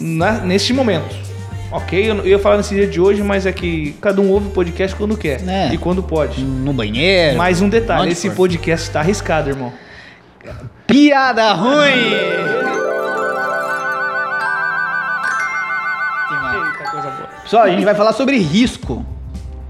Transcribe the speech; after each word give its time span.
na- 0.00 0.40
neste 0.40 0.72
momento. 0.72 1.14
Ok? 1.70 2.10
Eu 2.10 2.26
ia 2.26 2.38
falar 2.38 2.58
nesse 2.58 2.74
dia 2.74 2.86
de 2.86 3.00
hoje, 3.00 3.22
mas 3.22 3.46
é 3.46 3.52
que 3.52 3.94
cada 4.00 4.20
um 4.20 4.30
ouve 4.30 4.48
o 4.48 4.50
podcast 4.50 4.94
quando 4.96 5.16
quer 5.16 5.40
É. 5.48 5.72
e 5.72 5.78
quando 5.78 6.02
pode. 6.02 6.42
No 6.42 6.72
banheiro. 6.72 7.38
Mais 7.38 7.62
um 7.62 7.68
detalhe, 7.68 8.12
esse 8.12 8.28
podcast 8.30 8.90
tá 8.90 9.00
arriscado, 9.00 9.48
irmão. 9.48 9.72
Piada 10.92 11.54
ruim! 11.54 12.12
Eita, 16.52 16.90
coisa 16.90 17.08
boa. 17.08 17.28
Pessoal, 17.42 17.62
a 17.62 17.70
gente 17.70 17.82
vai 17.84 17.94
falar 17.94 18.12
sobre 18.12 18.36
risco. 18.36 19.02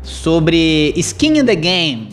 Sobre 0.03 0.93
skin 0.97 1.39
in 1.39 1.45
the 1.45 1.55
game. 1.55 2.09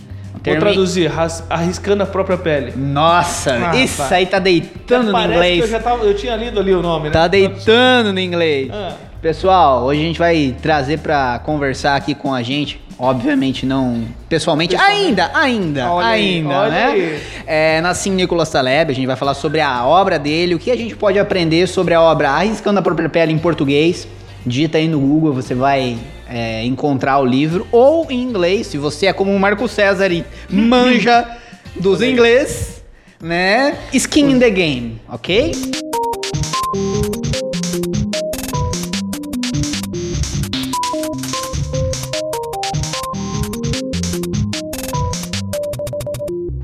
Vou 0.45 0.57
traduzir, 0.59 1.11
arriscando 1.49 2.03
a 2.03 2.05
própria 2.05 2.37
pele. 2.37 2.73
Nossa, 2.75 3.71
Ah, 3.71 3.75
isso 3.75 3.97
pá. 3.97 4.15
aí 4.15 4.27
tá 4.27 4.37
deitando 4.37 5.07
no 5.07 5.11
Parece 5.11 5.33
inglês. 5.33 5.57
que 5.57 5.63
eu 5.63 5.67
já 5.71 5.80
tava, 5.80 6.05
eu 6.05 6.15
tinha 6.15 6.35
lido 6.35 6.59
ali 6.59 6.73
o 6.75 6.81
nome, 6.83 7.05
né? 7.05 7.09
Tá 7.11 7.27
deitando 7.27 8.13
no 8.13 8.19
inglês. 8.19 8.69
Ah. 8.71 8.93
Pessoal, 9.21 9.85
hoje 9.85 10.02
a 10.02 10.03
gente 10.03 10.19
vai 10.19 10.55
trazer 10.61 10.99
pra 10.99 11.39
conversar 11.39 11.95
aqui 11.95 12.13
com 12.13 12.31
a 12.31 12.43
gente. 12.43 12.80
Obviamente 13.00 13.66
não 13.66 14.03
pessoalmente, 14.28 14.75
ainda, 14.75 15.31
ainda, 15.33 15.89
Olha 15.89 16.08
ainda, 16.08 16.67
né? 16.67 16.86
aí. 16.86 17.19
É, 17.47 17.80
Nassim 17.80 18.11
Nicolas 18.11 18.50
Taleb, 18.50 18.92
a 18.92 18.94
gente 18.94 19.08
vai 19.08 19.16
falar 19.16 19.33
sobre 19.36 19.61
a 19.61 19.86
obra 19.86 20.19
dele, 20.19 20.53
o 20.55 20.59
que 20.59 20.69
a 20.69 20.75
gente 20.75 20.97
pode 20.97 21.17
aprender 21.17 21.66
sobre 21.67 21.94
a 21.94 22.02
obra 22.02 22.30
Arriscando 22.31 22.77
a 22.77 22.81
Própria 22.81 23.08
Pele 23.08 23.31
em 23.31 23.39
português. 23.39 24.05
Digita 24.45 24.77
aí 24.77 24.89
no 24.89 25.00
Google, 25.00 25.31
você 25.31 25.55
vai 25.55 25.97
é, 26.30 26.66
encontrar 26.66 27.20
o 27.20 27.25
livro. 27.25 27.66
Ou 27.72 28.05
em 28.11 28.22
inglês, 28.22 28.67
se 28.67 28.77
você 28.77 29.05
é 29.05 29.14
como 29.14 29.33
o 29.33 29.39
Marco 29.39 29.66
César 29.70 30.11
e 30.11 30.25
manja 30.50 31.25
dos 31.80 32.02
inglês, 32.02 32.83
né? 33.22 33.77
Skin 33.94 34.31
in 34.31 34.39
the 34.39 34.50
game, 34.50 35.02
ok? 35.08 35.52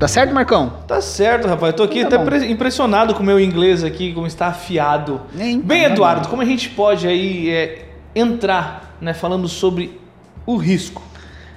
Tá 0.06 0.12
certo, 0.12 0.32
Marcão? 0.32 0.72
Tá 0.86 1.00
certo, 1.00 1.48
rapaz. 1.48 1.72
Eu 1.72 1.76
tô 1.78 1.82
aqui 1.82 2.00
Tá 2.04 2.06
até 2.06 2.18
bom. 2.18 2.44
impressionado 2.46 3.12
com 3.12 3.24
o 3.24 3.26
meu 3.26 3.40
inglês 3.40 3.82
aqui, 3.82 4.12
como 4.12 4.24
está 4.24 4.46
afiado. 4.46 5.20
Nem- 5.34 5.60
Bem, 5.60 5.82
tá 5.82 5.88
Eduardo, 5.90 6.22
bom. 6.22 6.30
como 6.30 6.42
a 6.42 6.44
gente 6.44 6.68
pode 6.70 7.08
aí 7.08 7.50
é, 7.50 7.88
entrar, 8.14 8.96
né, 9.00 9.12
falando 9.12 9.48
sobre 9.48 10.00
o 10.46 10.56
risco, 10.56 11.02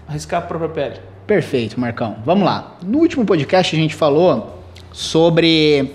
arriscar 0.07 0.39
a 0.39 0.45
própria 0.45 0.67
pele? 0.69 0.99
Perfeito, 1.27 1.79
Marcão. 1.79 2.17
Vamos 2.25 2.43
lá. 2.43 2.75
No 2.83 2.97
último 2.97 3.23
podcast 3.23 3.75
a 3.75 3.79
gente 3.79 3.93
falou 3.93 4.59
sobre 4.91 5.93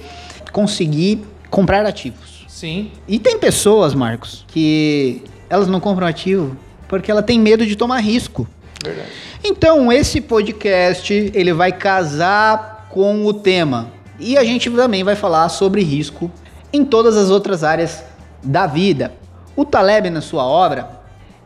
conseguir 0.53 1.25
comprar 1.51 1.85
ativos. 1.85 2.45
Sim. 2.47 2.93
E 3.09 3.19
tem 3.19 3.37
pessoas, 3.37 3.95
Marcos, 3.95 4.45
que 4.47 5.23
elas 5.51 5.67
não 5.67 5.81
compram 5.81 6.07
ativo 6.07 6.57
porque 6.87 7.11
ela 7.11 7.21
tem 7.21 7.37
medo 7.37 7.67
de 7.67 7.75
tomar 7.75 7.99
risco. 7.99 8.47
Verdade. 8.85 9.09
Então, 9.45 9.93
esse 9.93 10.21
podcast, 10.21 11.13
ele 11.35 11.53
vai 11.53 11.71
casar 11.71 12.89
com 12.91 13.27
o 13.27 13.33
tema. 13.33 13.89
E 14.19 14.39
a 14.39 14.45
gente 14.45 14.71
também 14.71 15.05
vai 15.05 15.15
falar 15.17 15.49
sobre 15.49 15.83
risco 15.83 16.31
em 16.73 16.85
todas 16.85 17.17
as 17.17 17.31
outras 17.31 17.63
áreas 17.63 18.03
da 18.43 18.67
vida. 18.67 19.13
O 19.55 19.65
Taleb, 19.65 20.09
na 20.09 20.21
sua 20.21 20.45
obra, 20.45 20.89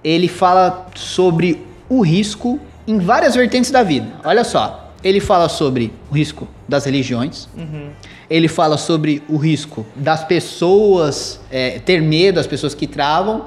ele 0.04 0.28
fala 0.28 0.86
sobre 0.94 1.66
o 1.88 2.00
risco 2.00 2.60
em 2.86 2.98
várias 2.98 3.34
vertentes 3.34 3.70
da 3.70 3.82
vida. 3.82 4.06
Olha 4.24 4.44
só, 4.44 4.92
ele 5.02 5.20
fala 5.20 5.48
sobre 5.48 5.92
o 6.10 6.14
risco 6.14 6.46
das 6.68 6.84
religiões, 6.84 7.48
Uhum. 7.56 7.90
ele 8.30 8.46
fala 8.48 8.76
sobre 8.76 9.22
o 9.28 9.36
risco 9.36 9.84
das 9.96 10.22
pessoas 10.24 11.40
é, 11.50 11.78
ter 11.78 12.00
medo, 12.00 12.36
das 12.36 12.46
pessoas 12.46 12.74
que 12.74 12.86
travam. 12.86 13.46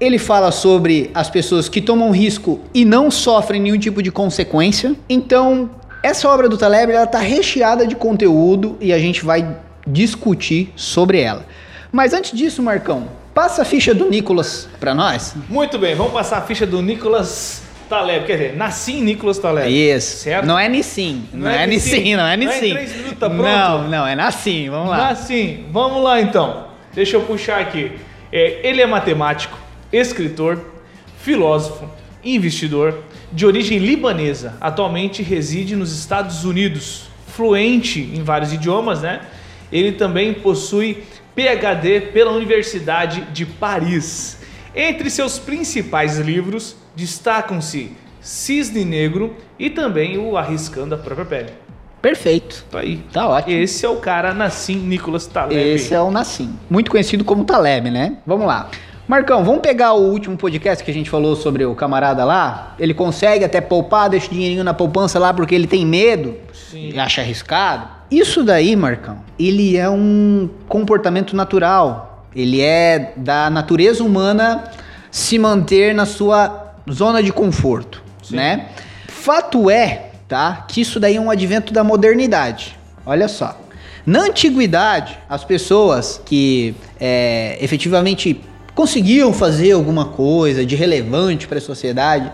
Ele 0.00 0.18
fala 0.18 0.50
sobre 0.50 1.10
as 1.12 1.28
pessoas 1.28 1.68
que 1.68 1.80
tomam 1.80 2.10
risco 2.10 2.60
e 2.72 2.84
não 2.84 3.10
sofrem 3.10 3.60
nenhum 3.60 3.78
tipo 3.78 4.02
de 4.02 4.10
consequência. 4.10 4.94
Então, 5.08 5.68
essa 6.02 6.28
obra 6.28 6.48
do 6.48 6.56
Taleb 6.56 6.90
ela 6.90 7.04
está 7.04 7.18
recheada 7.18 7.86
de 7.86 7.94
conteúdo 7.94 8.78
e 8.80 8.92
a 8.92 8.98
gente 8.98 9.22
vai 9.24 9.46
discutir 9.86 10.72
sobre 10.74 11.20
ela. 11.20 11.44
Mas 11.92 12.14
antes 12.14 12.32
disso, 12.36 12.62
Marcão, 12.62 13.08
passa 13.34 13.62
a 13.62 13.64
ficha 13.64 13.94
do 13.94 14.08
Nicolas 14.08 14.68
para 14.78 14.94
nós. 14.94 15.34
Muito 15.48 15.78
bem, 15.78 15.94
vamos 15.94 16.12
passar 16.12 16.38
a 16.38 16.42
ficha 16.42 16.66
do 16.66 16.80
Nicolas 16.80 17.62
Taleb. 17.88 18.24
Quer 18.24 18.32
dizer, 18.36 18.56
Nassim 18.56 19.02
Nicolas 19.02 19.38
Taleb. 19.38 19.68
Isso. 19.68 20.18
Certo? 20.22 20.46
Não 20.46 20.58
é 20.58 20.68
Nissim. 20.68 21.24
Não, 21.32 21.40
Não 21.40 21.50
é 21.50 21.64
é 21.64 21.66
Nissim. 21.66 21.96
Nissim, 21.98 22.16
não 22.16 22.26
é 22.26 22.36
Não 22.36 22.44
é 22.44 22.56
em 22.56 22.60
Nissim. 22.60 22.72
três 22.74 22.96
minutos, 22.96 23.18
tá? 23.18 23.28
Não, 23.28 23.88
não, 23.88 24.06
é 24.06 24.14
Nassim. 24.14 24.70
Vamos 24.70 24.88
lá. 24.90 24.96
Nassim, 24.96 25.64
vamos 25.70 26.02
lá 26.02 26.20
então. 26.20 26.68
Deixa 26.94 27.16
eu 27.16 27.22
puxar 27.22 27.60
aqui. 27.60 27.92
É, 28.32 28.60
ele 28.62 28.80
é 28.80 28.86
matemático, 28.86 29.58
escritor, 29.92 30.58
filósofo, 31.18 31.88
investidor, 32.24 32.98
de 33.32 33.46
origem 33.46 33.78
libanesa. 33.78 34.54
Atualmente 34.60 35.22
reside 35.22 35.76
nos 35.76 35.96
Estados 35.96 36.44
Unidos, 36.44 37.08
fluente 37.28 38.00
em 38.00 38.22
vários 38.22 38.52
idiomas, 38.52 39.02
né? 39.02 39.20
Ele 39.72 39.92
também 39.92 40.34
possui 40.34 41.04
PhD 41.34 42.00
pela 42.12 42.32
Universidade 42.32 43.22
de 43.32 43.46
Paris. 43.46 44.38
Entre 44.74 45.08
seus 45.10 45.38
principais 45.38 46.18
livros 46.18 46.76
destacam-se 46.94 47.92
Cisne 48.20 48.84
Negro 48.84 49.36
e 49.58 49.70
também 49.70 50.18
o 50.18 50.36
Arriscando 50.36 50.94
a 50.94 50.98
Própria 50.98 51.24
Pele. 51.24 51.52
Perfeito. 52.02 52.64
Tá 52.70 52.80
aí. 52.80 52.98
Tá 53.12 53.28
ótimo. 53.28 53.54
Esse 53.54 53.84
é 53.84 53.88
o 53.88 53.96
cara 53.96 54.32
Nassim 54.32 54.76
Nicolas 54.76 55.26
Taleb. 55.26 55.60
Esse 55.60 55.94
é 55.94 56.00
o 56.00 56.10
Nassim. 56.10 56.54
Muito 56.68 56.90
conhecido 56.90 57.24
como 57.24 57.44
Taleb, 57.44 57.90
né? 57.90 58.16
Vamos 58.26 58.46
lá. 58.46 58.70
Marcão, 59.10 59.42
vamos 59.42 59.60
pegar 59.60 59.92
o 59.94 60.02
último 60.02 60.36
podcast 60.36 60.84
que 60.84 60.90
a 60.92 60.94
gente 60.94 61.10
falou 61.10 61.34
sobre 61.34 61.64
o 61.64 61.74
camarada 61.74 62.24
lá? 62.24 62.76
Ele 62.78 62.94
consegue 62.94 63.44
até 63.44 63.60
poupar, 63.60 64.08
deixa 64.08 64.28
o 64.28 64.30
dinheirinho 64.30 64.62
na 64.62 64.72
poupança 64.72 65.18
lá 65.18 65.34
porque 65.34 65.52
ele 65.52 65.66
tem 65.66 65.84
medo 65.84 66.36
Sim. 66.52 66.92
e 66.94 66.96
acha 67.00 67.20
arriscado. 67.20 67.88
Isso 68.08 68.44
daí, 68.44 68.76
Marcão, 68.76 69.18
ele 69.36 69.76
é 69.76 69.90
um 69.90 70.48
comportamento 70.68 71.34
natural. 71.34 72.24
Ele 72.36 72.60
é 72.60 73.12
da 73.16 73.50
natureza 73.50 74.04
humana 74.04 74.70
se 75.10 75.40
manter 75.40 75.92
na 75.92 76.06
sua 76.06 76.72
zona 76.88 77.20
de 77.20 77.32
conforto, 77.32 78.00
Sim. 78.22 78.36
né? 78.36 78.68
Fato 79.08 79.68
é, 79.68 80.10
tá, 80.28 80.66
que 80.68 80.80
isso 80.82 81.00
daí 81.00 81.16
é 81.16 81.20
um 81.20 81.32
advento 81.32 81.72
da 81.72 81.82
modernidade. 81.82 82.78
Olha 83.04 83.26
só. 83.26 83.58
Na 84.06 84.20
antiguidade, 84.20 85.18
as 85.28 85.42
pessoas 85.42 86.22
que 86.24 86.76
é, 87.00 87.58
efetivamente 87.60 88.40
conseguiam 88.74 89.32
fazer 89.32 89.72
alguma 89.72 90.06
coisa 90.06 90.64
de 90.64 90.74
relevante 90.76 91.46
para 91.46 91.58
a 91.58 91.60
sociedade 91.60 92.30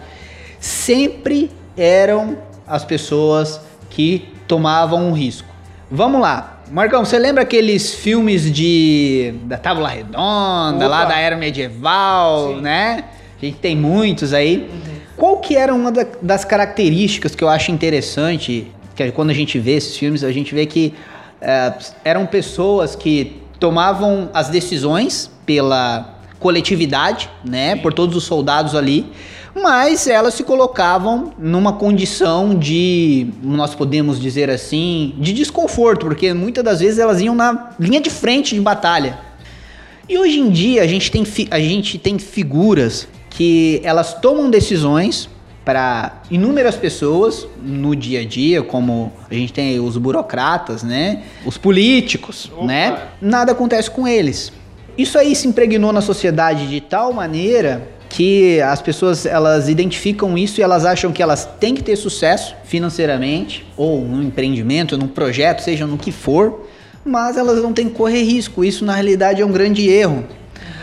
sempre 0.61 1.50
eram 1.77 2.38
as 2.67 2.85
pessoas 2.85 3.61
que 3.91 4.29
tomavam 4.49 5.09
um 5.09 5.12
risco. 5.12 5.49
Vamos 5.91 6.21
lá. 6.21 6.61
Marcão, 6.71 7.05
você 7.05 7.19
lembra 7.19 7.43
aqueles 7.43 7.94
filmes 7.94 8.50
de 8.50 9.35
da 9.44 9.56
Tábula 9.56 9.88
Redonda, 9.88 10.77
Opa. 10.77 10.87
lá 10.88 11.05
da 11.05 11.17
era 11.19 11.37
medieval, 11.37 12.55
Sim. 12.56 12.61
né? 12.61 13.05
A 13.41 13.44
gente 13.44 13.59
tem 13.59 13.77
muitos 13.77 14.33
aí. 14.33 14.69
Qual 15.17 15.38
que 15.38 15.56
era 15.56 15.73
uma 15.75 15.93
da- 15.93 16.06
das 16.21 16.44
características 16.44 17.35
que 17.35 17.44
eu 17.44 17.49
acho 17.49 17.71
interessante, 17.71 18.71
que 18.97 19.03
é 19.03 19.11
quando 19.12 19.31
a 19.31 19.35
gente 19.35 19.59
vê 19.59 19.73
esses 19.77 19.97
filmes, 19.97 20.25
a 20.25 20.33
gente 20.33 20.55
vê 20.55 20.67
que 20.67 20.93
é, 21.41 21.73
eram 22.05 22.27
pessoas 22.27 22.97
que 22.97 23.41
tomavam 23.61 24.29
as 24.35 24.49
decisões 24.49 25.31
pela 25.44 26.15
coletividade, 26.38 27.29
né? 27.44 27.77
Por 27.77 27.93
todos 27.93 28.17
os 28.17 28.25
soldados 28.25 28.75
ali. 28.75 29.06
mas 29.62 30.06
elas 30.06 30.35
se 30.35 30.44
colocavam 30.44 31.33
numa 31.38 31.73
condição 31.73 32.55
de, 32.55 33.29
nós 33.43 33.75
podemos 33.75 34.21
dizer 34.21 34.50
assim, 34.50 35.15
de 35.19 35.33
desconforto, 35.33 36.05
porque 36.06 36.35
muitas 36.35 36.62
das 36.62 36.81
vezes 36.81 36.99
elas 36.99 37.21
iam 37.23 37.35
na 37.35 37.71
linha 37.81 38.00
de 38.00 38.11
frente 38.11 38.55
de 38.55 38.61
batalha. 38.61 39.19
E 40.09 40.19
hoje 40.19 40.38
em 40.38 40.50
dia 40.50 40.83
a 40.83 40.87
gente 40.87 41.11
tem, 41.11 41.27
a 41.50 41.59
gente 41.59 41.99
tem 41.99 42.19
figuras 42.19 43.09
que 43.31 43.81
elas 43.83 44.15
tomam 44.15 44.50
decisões 44.50 45.29
para 45.65 46.23
inúmeras 46.31 46.77
pessoas 46.77 47.47
no 47.61 47.97
dia 47.97 48.21
a 48.21 48.25
dia, 48.25 48.62
como 48.62 49.12
a 49.29 49.35
gente 49.35 49.53
tem 49.53 49.81
os 49.81 49.97
burocratas, 49.97 50.85
né? 50.85 51.25
Os 51.44 51.59
políticos, 51.59 52.49
Opa. 52.55 52.67
né? 52.67 53.03
Nada 53.21 53.50
acontece 53.53 53.91
com 53.91 54.06
eles. 54.06 54.53
Isso 54.96 55.19
aí 55.19 55.34
se 55.37 55.46
impregnou 55.46 55.93
na 55.93 56.00
sociedade 56.00 56.69
de 56.69 56.81
tal 56.81 57.12
maneira 57.12 57.88
que 58.08 58.60
as 58.62 58.81
pessoas 58.81 59.26
elas 59.26 59.69
identificam 59.69 60.38
isso 60.38 60.60
e 60.60 60.62
elas 60.62 60.84
acham 60.84 61.12
que 61.12 61.22
elas 61.22 61.44
têm 61.60 61.75
que 61.75 61.82
ter 61.82 61.96
sucesso 61.96 62.54
financeiramente 62.64 63.66
ou 63.76 64.00
no 64.00 64.22
empreendimento, 64.22 64.96
num 64.96 65.08
projeto, 65.08 65.60
seja 65.60 65.87
no 65.87 65.98
que 65.98 66.12
for, 66.12 66.66
mas 67.04 67.37
elas 67.37 67.62
não 67.62 67.72
têm 67.72 67.88
que 67.88 67.94
correr 67.94 68.22
risco. 68.22 68.64
Isso 68.64 68.84
na 68.84 68.94
realidade 68.94 69.43
é 69.43 69.46
um 69.46 69.52
grande 69.52 69.88
erro. 69.88 70.25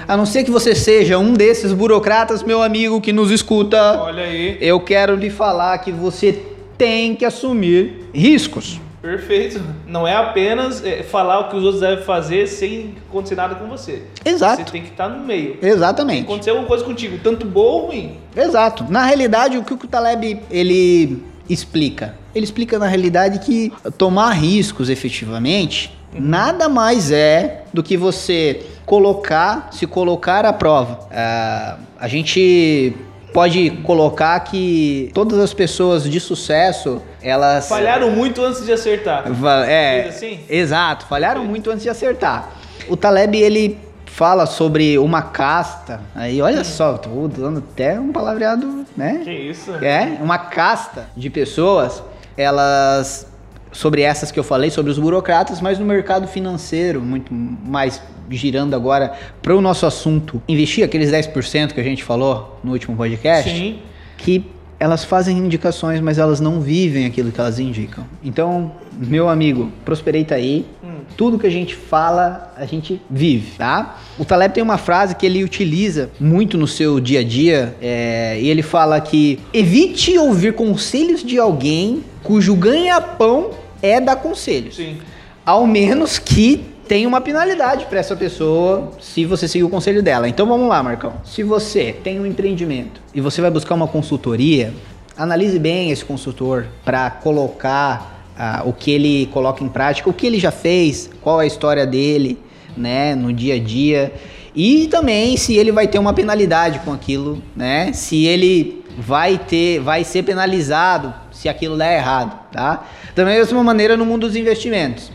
A 0.07 0.17
não 0.17 0.25
ser 0.25 0.43
que 0.43 0.51
você 0.51 0.75
seja 0.75 1.17
um 1.17 1.33
desses 1.33 1.71
burocratas, 1.71 2.43
meu 2.43 2.61
amigo 2.61 2.99
que 2.99 3.13
nos 3.13 3.31
escuta. 3.31 4.01
Olha 4.01 4.23
aí. 4.23 4.57
Eu 4.59 4.79
quero 4.81 5.15
lhe 5.15 5.29
falar 5.29 5.77
que 5.77 5.91
você 5.91 6.39
tem 6.77 7.15
que 7.15 7.23
assumir 7.23 8.09
riscos. 8.13 8.79
Perfeito. 9.03 9.61
Não 9.85 10.07
é 10.07 10.15
apenas 10.15 10.81
é, 10.81 11.03
falar 11.03 11.41
o 11.41 11.49
que 11.49 11.57
os 11.57 11.63
outros 11.65 11.81
devem 11.81 12.05
fazer 12.05 12.47
sem 12.47 12.95
acontecer 13.09 13.35
nada 13.35 13.55
com 13.55 13.67
você. 13.67 14.03
Exato. 14.23 14.63
Você 14.63 14.71
tem 14.71 14.81
que 14.81 14.91
estar 14.91 15.09
no 15.09 15.25
meio. 15.25 15.57
Exatamente. 15.61 16.15
Tem 16.15 16.25
que 16.25 16.31
acontecer 16.31 16.49
alguma 16.51 16.67
coisa 16.69 16.85
contigo, 16.85 17.19
tanto 17.21 17.45
boa 17.45 17.71
ou 17.73 17.87
ruim. 17.87 18.17
Exato. 18.33 18.85
Na 18.89 19.03
realidade, 19.03 19.57
o 19.57 19.63
que 19.65 19.73
o 19.73 19.77
Taleb 19.77 20.41
ele 20.49 21.21
explica? 21.49 22.15
Ele 22.33 22.45
explica 22.45 22.79
na 22.79 22.87
realidade 22.87 23.39
que 23.39 23.73
tomar 23.97 24.31
riscos 24.31 24.89
efetivamente 24.89 25.93
uhum. 26.13 26.21
nada 26.21 26.69
mais 26.69 27.11
é 27.11 27.65
do 27.73 27.83
que 27.83 27.97
você 27.97 28.65
colocar, 28.85 29.67
se 29.73 29.85
colocar 29.85 30.45
à 30.45 30.53
prova. 30.53 30.99
Uh, 31.11 31.83
a 31.99 32.07
gente 32.07 32.95
pode 33.33 33.71
colocar 33.83 34.39
que 34.41 35.11
todas 35.13 35.39
as 35.39 35.53
pessoas 35.53 36.09
de 36.09 36.19
sucesso, 36.19 37.01
elas... 37.23 37.67
Falharam 37.67 38.11
muito 38.11 38.43
antes 38.43 38.65
de 38.65 38.71
acertar. 38.71 39.23
É, 39.67 40.07
assim? 40.09 40.39
exato, 40.49 41.05
falharam 41.05 41.45
muito 41.45 41.71
antes 41.71 41.83
de 41.83 41.89
acertar. 41.89 42.51
O 42.87 42.97
Taleb, 42.97 43.37
ele 43.37 43.77
fala 44.05 44.45
sobre 44.45 44.97
uma 44.99 45.23
casta, 45.23 45.99
aí 46.13 46.39
olha 46.41 46.63
só, 46.63 46.97
tô 46.97 47.27
dando 47.27 47.59
até 47.59 47.99
um 47.99 48.11
palavreado, 48.11 48.85
né? 48.95 49.21
Que 49.23 49.31
isso? 49.31 49.73
É, 49.83 50.17
uma 50.21 50.37
casta 50.37 51.07
de 51.17 51.29
pessoas, 51.31 52.03
elas 52.37 53.27
sobre 53.71 54.03
essas 54.03 54.31
que 54.31 54.39
eu 54.39 54.43
falei, 54.43 54.69
sobre 54.69 54.91
os 54.91 54.99
burocratas, 54.99 55.59
mas 55.59 55.79
no 55.79 55.85
mercado 55.85 56.27
financeiro, 56.27 57.01
muito 57.01 57.33
mais 57.33 58.01
girando 58.29 58.75
agora 58.75 59.13
para 59.41 59.55
o 59.55 59.61
nosso 59.61 59.85
assunto, 59.85 60.41
investir 60.47 60.85
aqueles 60.85 61.11
10% 61.11 61.73
que 61.73 61.79
a 61.79 61.83
gente 61.83 62.03
falou 62.03 62.59
no 62.63 62.71
último 62.71 62.95
podcast, 62.95 63.49
Sim. 63.49 63.79
que 64.17 64.45
elas 64.83 65.05
fazem 65.05 65.37
indicações, 65.37 66.01
mas 66.01 66.17
elas 66.17 66.41
não 66.41 66.59
vivem 66.59 67.05
aquilo 67.05 67.31
que 67.31 67.39
elas 67.39 67.57
indicam. 67.57 68.03
Então, 68.21 68.73
meu 68.91 69.29
amigo, 69.29 69.71
prosperei 69.85 70.25
tá 70.25 70.35
aí. 70.35 70.65
Hum. 70.83 70.95
Tudo 71.15 71.39
que 71.39 71.47
a 71.47 71.49
gente 71.49 71.73
fala, 71.73 72.53
a 72.57 72.65
gente 72.65 73.01
vive, 73.09 73.51
tá? 73.57 73.97
O 74.19 74.25
Taleb 74.25 74.53
tem 74.53 74.61
uma 74.61 74.77
frase 74.77 75.15
que 75.15 75.25
ele 75.25 75.41
utiliza 75.41 76.09
muito 76.19 76.57
no 76.57 76.67
seu 76.67 76.99
dia 76.99 77.21
a 77.21 77.23
dia, 77.23 77.73
é, 77.81 78.37
e 78.41 78.49
ele 78.49 78.61
fala 78.61 78.99
que 78.99 79.39
evite 79.53 80.17
ouvir 80.17 80.51
conselhos 80.51 81.23
de 81.23 81.39
alguém 81.39 82.03
cujo 82.21 82.53
ganha-pão 82.53 83.51
é 83.81 84.01
dar 84.01 84.17
conselhos. 84.17 84.75
Sim. 84.75 84.97
Ao 85.45 85.65
menos 85.65 86.19
que 86.19 86.72
tem 86.87 87.05
uma 87.05 87.21
penalidade 87.21 87.85
para 87.85 87.99
essa 87.99 88.15
pessoa 88.15 88.91
se 88.99 89.25
você 89.25 89.47
seguir 89.47 89.63
o 89.63 89.69
conselho 89.69 90.03
dela. 90.03 90.27
Então 90.27 90.45
vamos 90.45 90.67
lá, 90.67 90.83
Marcão. 90.83 91.13
Se 91.23 91.43
você 91.43 91.93
tem 91.93 92.19
um 92.19 92.25
empreendimento 92.25 93.01
e 93.13 93.21
você 93.21 93.41
vai 93.41 93.49
buscar 93.49 93.75
uma 93.75 93.87
consultoria, 93.87 94.73
analise 95.17 95.57
bem 95.59 95.91
esse 95.91 96.03
consultor 96.03 96.67
para 96.83 97.09
colocar 97.09 98.25
uh, 98.37 98.67
o 98.67 98.73
que 98.73 98.91
ele 98.91 99.27
coloca 99.27 99.63
em 99.63 99.69
prática, 99.69 100.09
o 100.09 100.13
que 100.13 100.27
ele 100.27 100.39
já 100.39 100.51
fez, 100.51 101.09
qual 101.21 101.39
é 101.39 101.45
a 101.45 101.47
história 101.47 101.85
dele, 101.85 102.37
né, 102.75 103.15
no 103.15 103.31
dia 103.31 103.55
a 103.55 103.59
dia. 103.59 104.13
E 104.55 104.87
também 104.87 105.37
se 105.37 105.55
ele 105.55 105.71
vai 105.71 105.87
ter 105.87 105.99
uma 105.99 106.13
penalidade 106.13 106.79
com 106.79 106.93
aquilo, 106.93 107.41
né? 107.55 107.91
Se 107.91 108.25
ele 108.25 108.83
vai 108.99 109.39
ter, 109.39 109.79
vai 109.79 110.03
ser 110.03 110.21
penalizado 110.21 111.11
se 111.31 111.49
aquilo 111.49 111.75
der 111.75 111.97
errado, 111.97 112.37
tá? 112.51 112.85
Da 113.15 113.25
mesma 113.25 113.63
maneira 113.63 113.97
no 113.97 114.05
mundo 114.05 114.27
dos 114.27 114.35
investimentos 114.35 115.11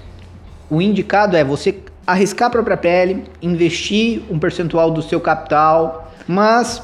o 0.70 0.82
indicado 0.82 1.36
é 1.36 1.44
você 1.44 1.78
arriscar 2.06 2.48
a 2.48 2.50
própria 2.50 2.76
pele, 2.76 3.24
investir 3.42 4.22
um 4.30 4.38
percentual 4.38 4.90
do 4.90 5.02
seu 5.02 5.20
capital, 5.20 6.12
mas 6.26 6.82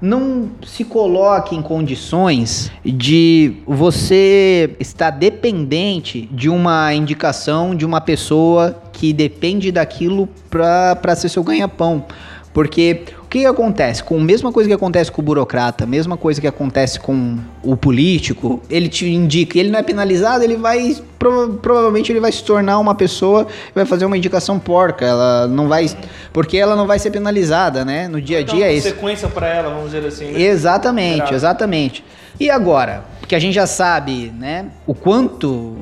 não 0.00 0.50
se 0.64 0.84
coloque 0.84 1.56
em 1.56 1.62
condições 1.62 2.70
de 2.84 3.56
você 3.66 4.76
estar 4.78 5.10
dependente 5.10 6.28
de 6.30 6.48
uma 6.48 6.92
indicação 6.92 7.74
de 7.74 7.86
uma 7.86 8.00
pessoa 8.00 8.76
que 8.92 9.12
depende 9.12 9.72
daquilo 9.72 10.28
para 10.50 11.14
ser 11.16 11.28
seu 11.28 11.42
ganha-pão. 11.42 12.04
Porque 12.52 13.04
que, 13.36 13.40
que, 13.40 13.46
acontece? 13.46 14.02
Com 14.02 14.16
a 14.16 14.22
mesma 14.22 14.50
coisa 14.50 14.68
que 14.68 14.74
acontece 14.74 15.12
com 15.12 15.20
o 15.20 15.24
burocrata, 15.24 15.84
a 15.84 15.86
mesma 15.86 16.16
coisa 16.16 16.40
que 16.40 16.46
acontece 16.46 16.98
com 16.98 17.38
o 17.62 17.76
político, 17.76 18.62
ele 18.70 18.88
te 18.88 19.06
indica, 19.06 19.58
ele 19.58 19.70
não 19.70 19.78
é 19.78 19.82
penalizado, 19.82 20.42
ele 20.42 20.56
vai 20.56 20.96
prova 21.18 21.54
provavelmente 21.54 22.12
ele 22.12 22.20
vai 22.20 22.30
se 22.30 22.44
tornar 22.44 22.78
uma 22.78 22.94
pessoa 22.94 23.46
vai 23.74 23.86
fazer 23.86 24.04
uma 24.04 24.16
indicação 24.16 24.58
porca, 24.58 25.04
ela 25.04 25.48
não 25.48 25.66
vai 25.66 25.86
porque 26.32 26.56
ela 26.56 26.76
não 26.76 26.86
vai 26.86 26.98
ser 26.98 27.10
penalizada, 27.10 27.84
né? 27.84 28.06
No 28.06 28.20
dia 28.20 28.38
a 28.38 28.42
dia 28.42 28.66
é 28.66 28.74
isso. 28.74 28.88
consequência 28.88 29.28
para 29.28 29.48
ela, 29.48 29.70
vamos 29.70 29.92
dizer 29.92 30.06
assim. 30.06 30.32
Né? 30.32 30.42
Exatamente, 30.42 31.18
Grave. 31.18 31.34
exatamente. 31.34 32.04
E 32.38 32.50
agora, 32.50 33.04
que 33.26 33.34
a 33.34 33.38
gente 33.38 33.54
já 33.54 33.66
sabe, 33.66 34.32
né, 34.38 34.66
o 34.86 34.94
quanto 34.94 35.76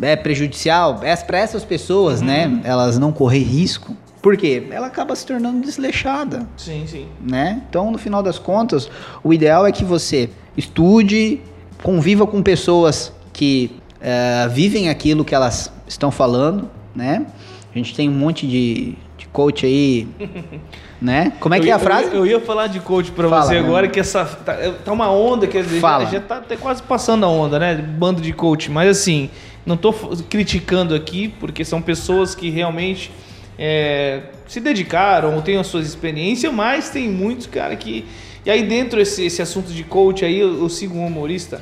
é 0.00 0.14
prejudicial 0.14 1.00
é 1.02 1.14
para 1.16 1.38
essas 1.38 1.64
pessoas, 1.64 2.22
né, 2.22 2.46
uhum. 2.46 2.56
né, 2.56 2.60
elas 2.64 2.98
não 2.98 3.12
correr 3.12 3.42
risco 3.42 3.96
por 4.26 4.36
quê? 4.36 4.60
Ela 4.72 4.88
acaba 4.88 5.14
se 5.14 5.24
tornando 5.24 5.60
desleixada. 5.60 6.48
Sim, 6.56 6.84
sim. 6.84 7.06
Né? 7.20 7.62
Então, 7.70 7.92
no 7.92 7.96
final 7.96 8.24
das 8.24 8.40
contas, 8.40 8.90
o 9.22 9.32
ideal 9.32 9.64
é 9.64 9.70
que 9.70 9.84
você 9.84 10.28
estude, 10.56 11.38
conviva 11.80 12.26
com 12.26 12.42
pessoas 12.42 13.12
que 13.32 13.70
uh, 14.00 14.50
vivem 14.50 14.88
aquilo 14.88 15.24
que 15.24 15.32
elas 15.32 15.72
estão 15.86 16.10
falando, 16.10 16.68
né? 16.92 17.24
A 17.72 17.78
gente 17.78 17.94
tem 17.94 18.08
um 18.08 18.14
monte 18.14 18.48
de, 18.48 18.96
de 19.16 19.28
coach 19.28 19.64
aí, 19.64 20.08
né? 21.00 21.32
Como 21.38 21.54
é 21.54 21.60
que 21.60 21.70
é 21.70 21.72
a 21.72 21.78
frase? 21.78 22.08
Eu, 22.08 22.16
eu, 22.16 22.26
ia 22.26 22.40
falar 22.40 22.66
de 22.66 22.80
coach 22.80 23.12
para 23.12 23.28
você 23.28 23.54
né? 23.54 23.60
agora, 23.60 23.86
que 23.86 24.00
essa 24.00 24.24
tá, 24.24 24.56
tá, 24.84 24.92
uma 24.92 25.08
onda, 25.08 25.46
quer 25.46 25.62
dizer, 25.62 25.78
Fala. 25.78 26.04
já, 26.06 26.10
já 26.10 26.20
tá 26.20 26.38
até 26.38 26.56
quase 26.56 26.82
passando 26.82 27.24
a 27.24 27.28
onda, 27.28 27.60
né? 27.60 27.76
Bando 27.76 28.20
de 28.20 28.32
coach, 28.32 28.72
mas 28.72 28.90
assim, 28.90 29.30
não 29.64 29.76
tô 29.76 29.92
criticando 30.28 30.96
aqui, 30.96 31.28
porque 31.38 31.64
são 31.64 31.80
pessoas 31.80 32.34
que 32.34 32.50
realmente 32.50 33.12
é, 33.58 34.22
se 34.46 34.60
dedicaram 34.60 35.34
ou 35.34 35.42
têm 35.42 35.56
as 35.56 35.66
suas 35.66 35.86
experiências, 35.86 36.52
mas 36.52 36.90
tem 36.90 37.08
muitos, 37.08 37.46
cara, 37.46 37.74
que. 37.76 38.06
E 38.44 38.50
aí, 38.50 38.62
dentro 38.62 38.98
desse 38.98 39.24
esse 39.24 39.42
assunto 39.42 39.72
de 39.72 39.82
coach, 39.82 40.24
aí 40.24 40.38
eu, 40.38 40.60
eu 40.60 40.68
sigo 40.68 40.96
um 40.96 41.06
humorista, 41.06 41.60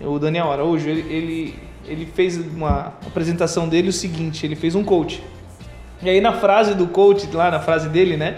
o 0.00 0.18
Daniel 0.18 0.50
Araújo, 0.52 0.88
ele, 0.88 1.00
ele, 1.08 1.54
ele 1.86 2.06
fez 2.06 2.36
uma 2.36 2.94
apresentação 3.06 3.68
dele 3.68 3.88
o 3.88 3.92
seguinte: 3.92 4.44
ele 4.44 4.56
fez 4.56 4.74
um 4.74 4.84
coach. 4.84 5.22
E 6.02 6.08
aí, 6.08 6.20
na 6.20 6.32
frase 6.32 6.74
do 6.74 6.86
coach, 6.86 7.28
lá 7.32 7.50
na 7.50 7.60
frase 7.60 7.88
dele, 7.88 8.16
né? 8.16 8.36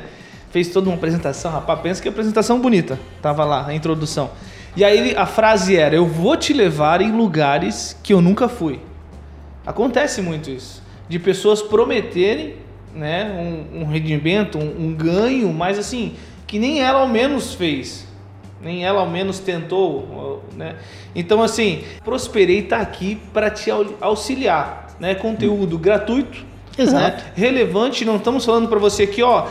Fez 0.50 0.68
toda 0.68 0.88
uma 0.88 0.96
apresentação, 0.96 1.50
rapaz, 1.52 1.80
pensa 1.80 2.02
que 2.02 2.08
apresentação 2.08 2.60
bonita. 2.60 2.98
Tava 3.22 3.44
lá, 3.44 3.66
a 3.66 3.74
introdução. 3.74 4.30
E 4.76 4.84
aí 4.84 5.14
a 5.16 5.26
frase 5.26 5.76
era: 5.76 5.94
Eu 5.94 6.06
vou 6.06 6.36
te 6.36 6.52
levar 6.52 7.00
em 7.00 7.12
lugares 7.12 7.96
que 8.02 8.12
eu 8.12 8.20
nunca 8.20 8.48
fui. 8.48 8.80
Acontece 9.66 10.22
muito 10.22 10.50
isso. 10.50 10.82
De 11.08 11.18
pessoas 11.18 11.60
prometerem 11.60 12.54
né, 12.94 13.24
um, 13.72 13.82
um 13.82 13.84
rendimento, 13.86 14.58
um, 14.58 14.86
um, 14.86 14.94
ganho, 14.94 15.52
mas 15.52 15.78
assim, 15.78 16.14
que 16.46 16.58
nem 16.58 16.82
ela 16.82 17.00
ao 17.00 17.08
menos 17.08 17.54
fez, 17.54 18.06
nem 18.60 18.84
ela 18.84 19.00
ao 19.00 19.08
menos 19.08 19.38
tentou, 19.38 20.42
né? 20.56 20.76
Então 21.14 21.42
assim, 21.42 21.84
Prosperei 22.04 22.60
está 22.60 22.78
aqui 22.78 23.18
para 23.32 23.50
te 23.50 23.70
auxiliar, 24.00 24.88
né? 24.98 25.14
Conteúdo 25.14 25.78
gratuito, 25.78 26.44
Exato. 26.76 27.24
Né? 27.24 27.32
relevante, 27.34 28.04
não 28.04 28.16
estamos 28.16 28.44
falando 28.44 28.68
para 28.68 28.78
você 28.78 29.04
aqui, 29.04 29.22
ó, 29.22 29.46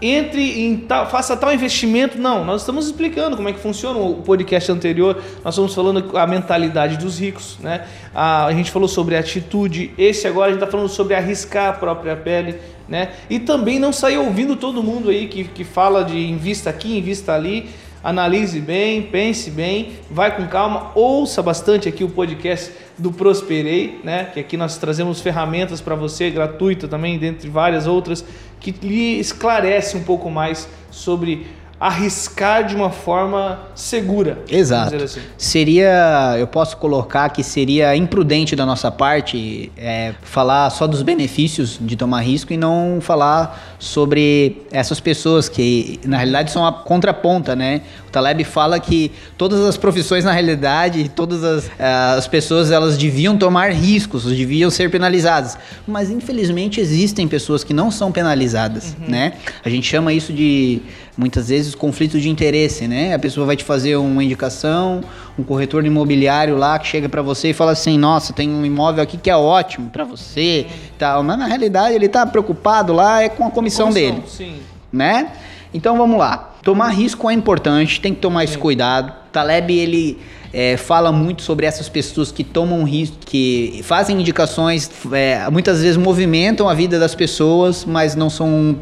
entre 0.00 0.64
em 0.64 0.76
tal, 0.76 1.08
faça 1.08 1.36
tal 1.36 1.52
investimento. 1.52 2.18
Não, 2.18 2.44
nós 2.44 2.62
estamos 2.62 2.86
explicando 2.86 3.36
como 3.36 3.48
é 3.48 3.52
que 3.52 3.58
funciona. 3.58 3.98
O 3.98 4.16
podcast 4.16 4.70
anterior, 4.70 5.22
nós 5.42 5.54
estamos 5.54 5.74
falando 5.74 6.16
a 6.16 6.26
mentalidade 6.26 6.96
dos 6.96 7.18
ricos, 7.18 7.58
né? 7.60 7.86
A, 8.14 8.46
a 8.46 8.52
gente 8.52 8.70
falou 8.70 8.88
sobre 8.88 9.16
atitude. 9.16 9.92
Esse 9.96 10.26
agora 10.26 10.48
a 10.48 10.50
gente 10.50 10.62
está 10.62 10.70
falando 10.70 10.88
sobre 10.88 11.14
arriscar 11.14 11.70
a 11.70 11.72
própria 11.72 12.16
pele, 12.16 12.56
né? 12.88 13.12
E 13.30 13.38
também 13.38 13.78
não 13.78 13.92
sair 13.92 14.18
ouvindo 14.18 14.56
todo 14.56 14.82
mundo 14.82 15.10
aí 15.10 15.28
que, 15.28 15.44
que 15.44 15.64
fala 15.64 16.04
de 16.04 16.18
invista 16.18 16.70
aqui, 16.70 16.98
invista 16.98 17.32
ali. 17.32 17.68
Analise 18.04 18.60
bem, 18.60 19.02
pense 19.02 19.50
bem, 19.50 19.94
vai 20.10 20.36
com 20.36 20.46
calma, 20.46 20.92
ouça 20.94 21.42
bastante 21.42 21.88
aqui 21.88 22.04
o 22.04 22.10
podcast 22.10 22.70
do 22.98 23.10
Prosperei, 23.10 23.98
né? 24.04 24.26
Que 24.26 24.40
aqui 24.40 24.58
nós 24.58 24.76
trazemos 24.76 25.22
ferramentas 25.22 25.80
para 25.80 25.94
você, 25.94 26.30
gratuita 26.30 26.86
também, 26.86 27.18
dentre 27.18 27.48
várias 27.48 27.86
outras, 27.86 28.22
que 28.60 28.72
lhe 28.82 29.18
esclarece 29.18 29.96
um 29.96 30.04
pouco 30.04 30.30
mais 30.30 30.68
sobre 30.90 31.46
arriscar 31.78 32.66
de 32.66 32.74
uma 32.74 32.90
forma 32.90 33.58
segura. 33.74 34.38
Exato. 34.48 34.96
Assim. 34.96 35.20
Seria, 35.36 36.36
eu 36.38 36.46
posso 36.46 36.76
colocar 36.76 37.28
que 37.30 37.42
seria 37.42 37.94
imprudente 37.96 38.54
da 38.54 38.64
nossa 38.64 38.90
parte 38.90 39.70
é, 39.76 40.14
falar 40.22 40.70
só 40.70 40.86
dos 40.86 41.02
benefícios 41.02 41.78
de 41.80 41.96
tomar 41.96 42.20
risco 42.20 42.52
e 42.52 42.56
não 42.56 42.98
falar 43.00 43.76
sobre 43.78 44.62
essas 44.70 45.00
pessoas 45.00 45.48
que 45.48 46.00
na 46.04 46.16
realidade 46.16 46.50
são 46.50 46.66
a 46.66 46.72
contraponta, 46.72 47.54
né? 47.54 47.82
O 48.08 48.10
Taleb 48.10 48.44
fala 48.44 48.78
que 48.78 49.12
todas 49.36 49.60
as 49.60 49.76
profissões 49.76 50.24
na 50.24 50.32
realidade, 50.32 51.10
todas 51.10 51.42
as, 51.44 51.70
eh, 51.78 52.14
as 52.16 52.26
pessoas 52.26 52.70
elas 52.70 52.96
deviam 52.96 53.36
tomar 53.36 53.72
riscos, 53.72 54.24
deviam 54.24 54.70
ser 54.70 54.90
penalizadas, 54.90 55.58
mas 55.86 56.10
infelizmente 56.10 56.80
existem 56.80 57.28
pessoas 57.28 57.62
que 57.62 57.74
não 57.74 57.90
são 57.90 58.10
penalizadas, 58.10 58.96
uhum. 59.00 59.10
né? 59.10 59.34
A 59.64 59.68
gente 59.68 59.86
chama 59.86 60.12
isso 60.12 60.32
de 60.32 60.80
muitas 61.16 61.48
vezes 61.48 61.74
conflito 61.74 62.20
de 62.20 62.28
interesse, 62.28 62.88
né? 62.88 63.14
A 63.14 63.18
pessoa 63.18 63.46
vai 63.46 63.56
te 63.56 63.64
fazer 63.64 63.96
uma 63.96 64.22
indicação, 64.22 65.02
um 65.38 65.42
corretor 65.42 65.84
imobiliário 65.84 66.56
lá 66.56 66.78
que 66.78 66.86
chega 66.86 67.08
para 67.08 67.22
você 67.22 67.50
e 67.50 67.52
fala 67.52 67.72
assim: 67.72 67.98
"Nossa, 67.98 68.32
tem 68.32 68.50
um 68.50 68.64
imóvel 68.64 69.02
aqui 69.02 69.16
que 69.16 69.30
é 69.30 69.36
ótimo 69.36 69.90
para 69.90 70.04
você", 70.04 70.66
tal. 70.98 71.22
Mas 71.22 71.38
na 71.38 71.46
realidade 71.46 71.94
ele 71.94 72.08
tá 72.08 72.26
preocupado 72.26 72.92
lá 72.92 73.22
é 73.22 73.28
com 73.28 73.46
a 73.46 73.50
comissão, 73.50 73.88
comissão 73.88 74.14
dele, 74.14 74.22
sim. 74.26 74.56
né? 74.92 75.32
Então 75.72 75.96
vamos 75.96 76.18
lá. 76.18 76.54
Tomar 76.62 76.90
risco 76.90 77.28
é 77.28 77.34
importante, 77.34 78.00
tem 78.00 78.14
que 78.14 78.20
tomar 78.20 78.44
esse 78.44 78.56
cuidado. 78.56 79.12
Taleb 79.32 79.76
ele 79.76 80.18
é, 80.52 80.76
fala 80.76 81.10
muito 81.10 81.42
sobre 81.42 81.66
essas 81.66 81.88
pessoas 81.88 82.30
que 82.30 82.44
tomam 82.44 82.84
risco, 82.84 83.16
que 83.26 83.80
fazem 83.82 84.20
indicações, 84.20 84.88
é, 85.12 85.50
muitas 85.50 85.82
vezes 85.82 85.96
movimentam 85.96 86.68
a 86.68 86.74
vida 86.74 86.98
das 86.98 87.14
pessoas, 87.14 87.84
mas 87.84 88.14
não 88.14 88.30
são 88.30 88.76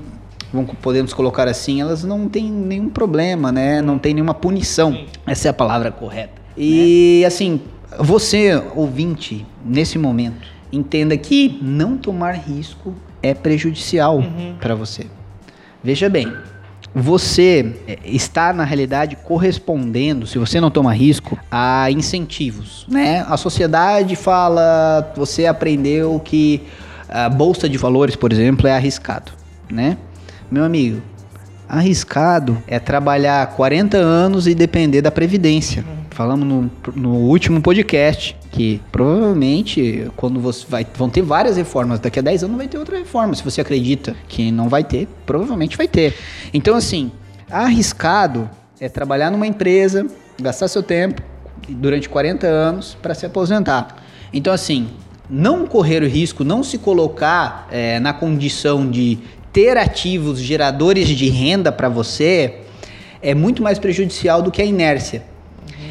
vamos, 0.53 0.73
podemos 0.81 1.13
colocar 1.13 1.49
assim, 1.49 1.81
elas 1.81 2.05
não 2.05 2.29
têm 2.29 2.51
nenhum 2.51 2.89
problema, 2.89 3.51
né? 3.51 3.81
Não 3.81 3.99
tem 3.99 4.15
nenhuma 4.15 4.35
punição. 4.35 4.93
Sim. 4.93 5.07
Essa 5.27 5.49
é 5.49 5.51
a 5.51 5.55
palavra 5.55 5.91
correta. 5.91 6.41
E 6.57 7.21
né? 7.21 7.27
assim, 7.27 7.61
você, 7.99 8.63
ouvinte, 8.75 9.47
nesse 9.65 9.99
momento, 9.99 10.47
entenda 10.73 11.17
que 11.17 11.59
não 11.63 11.97
tomar 11.97 12.33
risco 12.33 12.95
é 13.23 13.35
prejudicial 13.35 14.19
uhum. 14.19 14.55
para 14.61 14.75
você. 14.75 15.07
Veja 15.83 16.09
bem, 16.09 16.33
você 16.95 17.75
é, 17.87 17.99
está 18.05 18.53
na 18.53 18.65
realidade 18.65 19.17
correspondendo, 19.17 20.27
se 20.27 20.39
você 20.39 20.61
não 20.61 20.71
toma 20.71 20.93
risco, 20.93 21.39
a 21.51 21.91
incentivos, 21.91 22.87
né? 22.89 23.25
A 23.29 23.37
sociedade 23.37 24.15
fala, 24.17 25.13
você 25.17 25.47
aprendeu 25.47 26.21
que 26.21 26.63
a 27.09 27.29
bolsa 27.29 27.69
de 27.69 27.79
valores, 27.79 28.17
por 28.17 28.33
exemplo, 28.33 28.67
é 28.67 28.73
arriscado, 28.73 29.33
né? 29.71 29.97
Meu 30.53 30.65
amigo, 30.65 31.01
arriscado 31.67 32.63
é 32.67 32.79
trabalhar 32.79 33.47
40 33.57 33.97
anos 33.97 34.47
e 34.47 34.55
depender 34.55 35.01
da 35.01 35.11
previdência. 35.11 35.83
Falamos 36.11 36.47
no, 36.47 36.71
no 36.95 37.15
último 37.21 37.63
podcast 37.63 38.37
que 38.51 38.79
provavelmente 38.93 40.11
quando 40.15 40.39
você 40.39 40.67
vai 40.69 40.87
vão 40.95 41.09
ter 41.09 41.23
várias 41.23 41.57
reformas, 41.57 42.01
daqui 42.01 42.19
a 42.19 42.23
10 42.23 42.45
anos 42.45 42.59
vai 42.59 42.69
ter 42.69 42.77
outra 42.77 42.99
reforma. 42.99 43.35
Se 43.35 43.43
você 43.43 43.63
acredita 43.63 44.15
que 44.29 44.53
não 44.53 44.69
vai 44.69 44.85
ter, 44.85 45.09
provavelmente 45.25 45.75
vai 45.75 45.89
ter. 45.89 46.15
Então 46.53 46.77
assim, 46.77 47.11
arriscado 47.51 48.51
é 48.79 48.91
trabalhar 48.91 49.31
numa 49.31 49.47
empresa, 49.47 50.07
gastar 50.39 50.69
seu 50.69 50.83
tempo 50.83 51.23
durante 51.67 52.11
40 52.11 52.47
anos 52.47 52.95
para 53.01 53.15
se 53.15 53.25
aposentar. 53.25 53.97
Então 54.35 54.53
assim, 54.53 54.91
não 55.31 55.67
correr 55.67 56.03
o 56.03 56.07
risco, 56.07 56.45
não 56.45 56.63
se 56.63 56.77
colocar 56.77 57.67
é, 57.71 57.99
na 57.99 58.13
condição 58.13 58.87
de 58.91 59.19
ter 59.53 59.77
ativos 59.77 60.41
geradores 60.41 61.09
de 61.09 61.29
renda 61.29 61.71
para 61.71 61.89
você 61.89 62.61
é 63.21 63.35
muito 63.35 63.63
mais 63.63 63.79
prejudicial 63.79 64.43
do 64.43 64.51
que 64.51 64.63
a 64.63 64.65
inércia. 64.65 65.23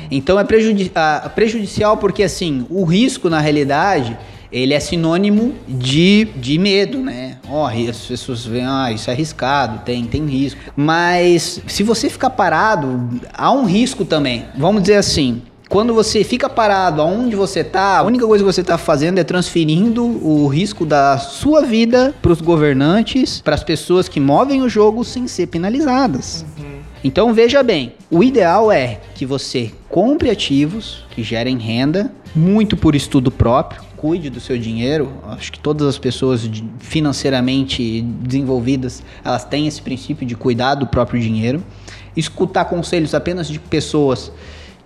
Então 0.09 0.37
é 0.37 0.43
prejudi 0.43 0.91
prejudicial 1.33 1.97
porque 1.97 2.23
assim, 2.23 2.65
o 2.69 2.83
risco 2.83 3.29
na 3.29 3.39
realidade, 3.39 4.17
ele 4.51 4.73
é 4.73 4.79
sinônimo 4.79 5.55
de, 5.67 6.25
de 6.35 6.57
medo, 6.57 6.97
né? 6.99 7.37
Ó, 7.47 7.63
oh, 7.63 7.89
as 7.89 7.99
pessoas 7.99 8.45
veem, 8.45 8.65
ah, 8.65 8.91
isso 8.91 9.09
é 9.09 9.13
arriscado, 9.13 9.85
tem, 9.85 10.03
tem 10.05 10.25
risco. 10.25 10.59
Mas 10.75 11.61
se 11.67 11.83
você 11.83 12.09
ficar 12.09 12.31
parado, 12.31 13.21
há 13.33 13.51
um 13.51 13.63
risco 13.63 14.03
também. 14.03 14.45
Vamos 14.57 14.81
dizer 14.81 14.95
assim, 14.95 15.41
quando 15.71 15.93
você 15.93 16.21
fica 16.21 16.49
parado 16.49 17.01
aonde 17.01 17.33
você 17.33 17.63
tá, 17.63 17.99
a 17.99 18.03
única 18.03 18.27
coisa 18.27 18.43
que 18.43 18.53
você 18.53 18.59
está 18.59 18.77
fazendo 18.77 19.19
é 19.19 19.23
transferindo 19.23 20.03
o 20.03 20.45
risco 20.47 20.85
da 20.85 21.17
sua 21.17 21.61
vida 21.61 22.13
para 22.21 22.33
os 22.33 22.41
governantes, 22.41 23.39
para 23.39 23.55
as 23.55 23.63
pessoas 23.63 24.09
que 24.09 24.19
movem 24.19 24.61
o 24.63 24.67
jogo 24.67 25.05
sem 25.05 25.29
ser 25.29 25.47
penalizadas. 25.47 26.45
Uhum. 26.59 26.81
Então 27.01 27.33
veja 27.33 27.63
bem, 27.63 27.93
o 28.11 28.21
ideal 28.21 28.69
é 28.69 28.99
que 29.15 29.25
você 29.25 29.71
compre 29.87 30.29
ativos 30.29 31.05
que 31.11 31.23
gerem 31.23 31.57
renda, 31.57 32.11
muito 32.35 32.75
por 32.75 32.93
estudo 32.93 33.31
próprio, 33.31 33.81
cuide 33.95 34.29
do 34.29 34.41
seu 34.41 34.57
dinheiro. 34.57 35.13
Acho 35.29 35.53
que 35.53 35.59
todas 35.59 35.87
as 35.87 35.97
pessoas 35.97 36.51
financeiramente 36.79 38.01
desenvolvidas, 38.01 39.01
elas 39.23 39.45
têm 39.45 39.67
esse 39.67 39.81
princípio 39.81 40.27
de 40.27 40.35
cuidar 40.35 40.75
do 40.75 40.85
próprio 40.85 41.21
dinheiro. 41.21 41.63
Escutar 42.13 42.65
conselhos 42.65 43.15
apenas 43.15 43.47
de 43.47 43.57
pessoas 43.57 44.33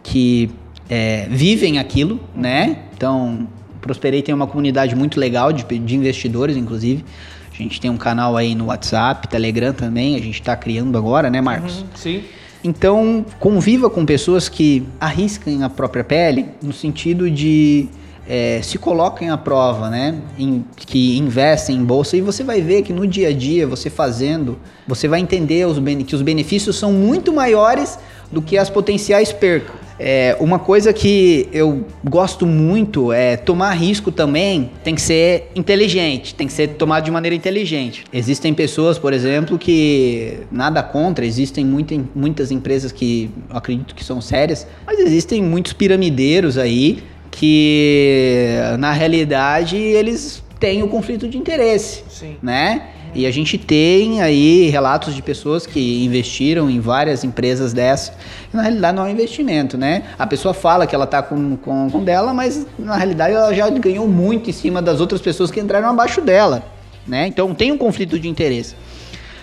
que 0.04 0.52
é, 0.90 1.28
vivem 1.30 1.80
aquilo, 1.80 2.20
né? 2.36 2.84
Então, 2.96 3.48
Prosperei 3.82 4.22
tem 4.22 4.34
uma 4.34 4.48
comunidade 4.48 4.96
muito 4.96 5.20
legal 5.20 5.54
de, 5.54 5.64
de 5.64 5.96
investidores, 5.96 6.58
inclusive. 6.58 7.06
A 7.54 7.56
gente 7.56 7.80
tem 7.80 7.90
um 7.90 7.98
canal 7.98 8.36
aí 8.36 8.56
no 8.56 8.66
WhatsApp, 8.66 9.28
Telegram 9.28 9.74
também, 9.74 10.16
a 10.16 10.20
gente 10.20 10.42
está 10.42 10.56
criando 10.56 10.98
agora, 10.98 11.30
né, 11.30 11.40
Marcos? 11.40 11.82
Uhum, 11.82 11.88
sim. 11.96 12.24
Então, 12.64 13.24
conviva 13.40 13.90
com 13.90 14.06
pessoas 14.06 14.50
que 14.50 14.88
arriscam 15.00 15.64
a 15.64 15.70
própria 15.70 16.04
pele 16.04 16.48
no 16.64 16.74
sentido 16.74 17.30
de 17.30 17.88
é, 18.28 18.60
se 18.64 18.80
colocam 18.80 19.32
à 19.32 19.38
prova, 19.38 19.90
né? 19.90 20.16
Em, 20.38 20.66
que 20.76 21.18
investem 21.18 21.76
em 21.76 21.86
bolsa 21.86 22.18
e 22.18 22.22
você 22.22 22.44
vai 22.44 22.62
ver 22.62 22.82
que 22.82 22.92
no 22.92 23.06
dia 23.06 23.30
a 23.30 23.32
dia, 23.32 23.68
você 23.68 23.90
fazendo, 23.90 24.58
você 24.88 25.08
vai 25.08 25.20
entender 25.20 25.66
os, 25.68 25.78
que 26.06 26.16
os 26.16 26.24
benefícios 26.24 26.76
são 26.76 26.92
muito 26.92 27.32
maiores 27.32 28.00
do 28.32 28.42
que 28.42 28.58
as 28.58 28.70
potenciais 28.70 29.32
percas. 29.32 29.85
É, 30.00 30.36
uma 30.40 30.60
coisa 30.60 30.92
que 30.92 31.48
eu 31.54 31.86
gosto 32.04 32.46
muito 32.46 33.14
é 33.14 33.38
tomar 33.38 33.72
risco 33.72 34.12
também 34.12 34.72
tem 34.84 34.94
que 34.94 35.02
ser 35.02 35.52
inteligente, 35.56 36.36
tem 36.36 36.48
que 36.48 36.54
ser 36.54 36.70
tomado 36.70 37.06
de 37.06 37.12
maneira 37.12 37.36
inteligente. 37.36 38.04
Existem 38.12 38.54
pessoas, 38.54 38.98
por 38.98 39.14
exemplo, 39.14 39.58
que 39.58 40.40
nada 40.52 40.84
contra, 40.84 41.26
existem 41.26 41.66
muita, 41.66 41.96
muitas 42.14 42.52
empresas 42.52 42.92
que 42.92 43.30
eu 43.50 43.58
acredito 43.58 43.96
que 43.96 44.04
são 44.04 44.20
sérias, 44.20 44.68
mas 44.86 45.00
existem 45.00 45.42
muitos 45.42 45.74
piramideiros 45.74 46.58
aí 46.58 47.04
que 47.32 48.56
na 48.80 48.92
realidade 48.92 49.76
eles 49.76 50.44
têm 50.60 50.84
o 50.84 50.88
conflito 50.88 51.28
de 51.28 51.38
interesse, 51.38 52.04
Sim. 52.10 52.38
né? 52.42 52.90
E 53.16 53.26
a 53.26 53.32
gente 53.32 53.58
tem 53.58 54.22
aí 54.22 54.68
relatos 54.68 55.16
de 55.16 55.22
pessoas 55.22 55.66
que 55.66 56.04
investiram 56.04 56.70
em 56.70 56.82
várias 56.82 57.24
empresas 57.24 57.72
dessas. 57.72 58.14
na 58.52 58.62
realidade 58.62 58.98
não 58.98 59.06
é 59.06 59.08
um 59.08 59.12
investimento, 59.12 59.78
né? 59.78 60.04
A 60.20 60.28
pessoa 60.28 60.54
fala 60.54 60.86
que 60.86 60.94
ela 60.94 61.06
está 61.06 61.24
com, 61.24 61.56
com, 61.56 61.90
com 61.90 62.04
dela, 62.04 62.34
mas 62.34 62.68
na 62.78 62.98
realidade 62.98 63.34
ela 63.34 63.54
já 63.54 63.70
ganhou 63.70 64.06
muito 64.06 64.50
em 64.50 64.54
cima 64.54 64.82
das 64.82 65.00
outras 65.00 65.22
pessoas 65.22 65.50
que 65.50 65.62
entraram 65.62 65.90
abaixo 65.90 66.20
dela, 66.20 66.66
né? 67.08 67.26
Então 67.26 67.56
tem 67.56 67.72
um 67.72 67.78
conflito 67.78 68.20
de 68.20 68.28
interesse. 68.28 68.76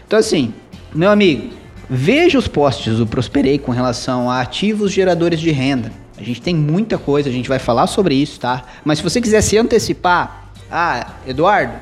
Então 0.07 0.19
assim, 0.19 0.52
meu 0.95 1.11
amigo, 1.11 1.55
veja 1.88 2.38
os 2.38 2.47
posts 2.47 2.99
do 2.99 3.07
Prosperei 3.07 3.59
com 3.59 3.73
relação 3.73 4.31
a 4.31 4.43
ativos 4.43 4.93
geradores 4.93 5.41
de 5.41 5.50
renda. 5.50 5.91
A 6.19 6.23
gente 6.23 6.43
tem 6.43 6.55
muita 6.55 6.99
coisa, 6.99 7.31
a 7.31 7.33
gente 7.33 7.49
vai 7.49 7.59
falar 7.59 7.87
sobre 7.87 8.14
isso, 8.14 8.38
tá? 8.38 8.64
Mas 8.85 8.99
se 8.99 9.05
você 9.05 9.19
quiser 9.19 9.41
se 9.41 9.57
antecipar, 9.57 10.50
ah, 10.71 11.14
Eduardo, 11.26 11.73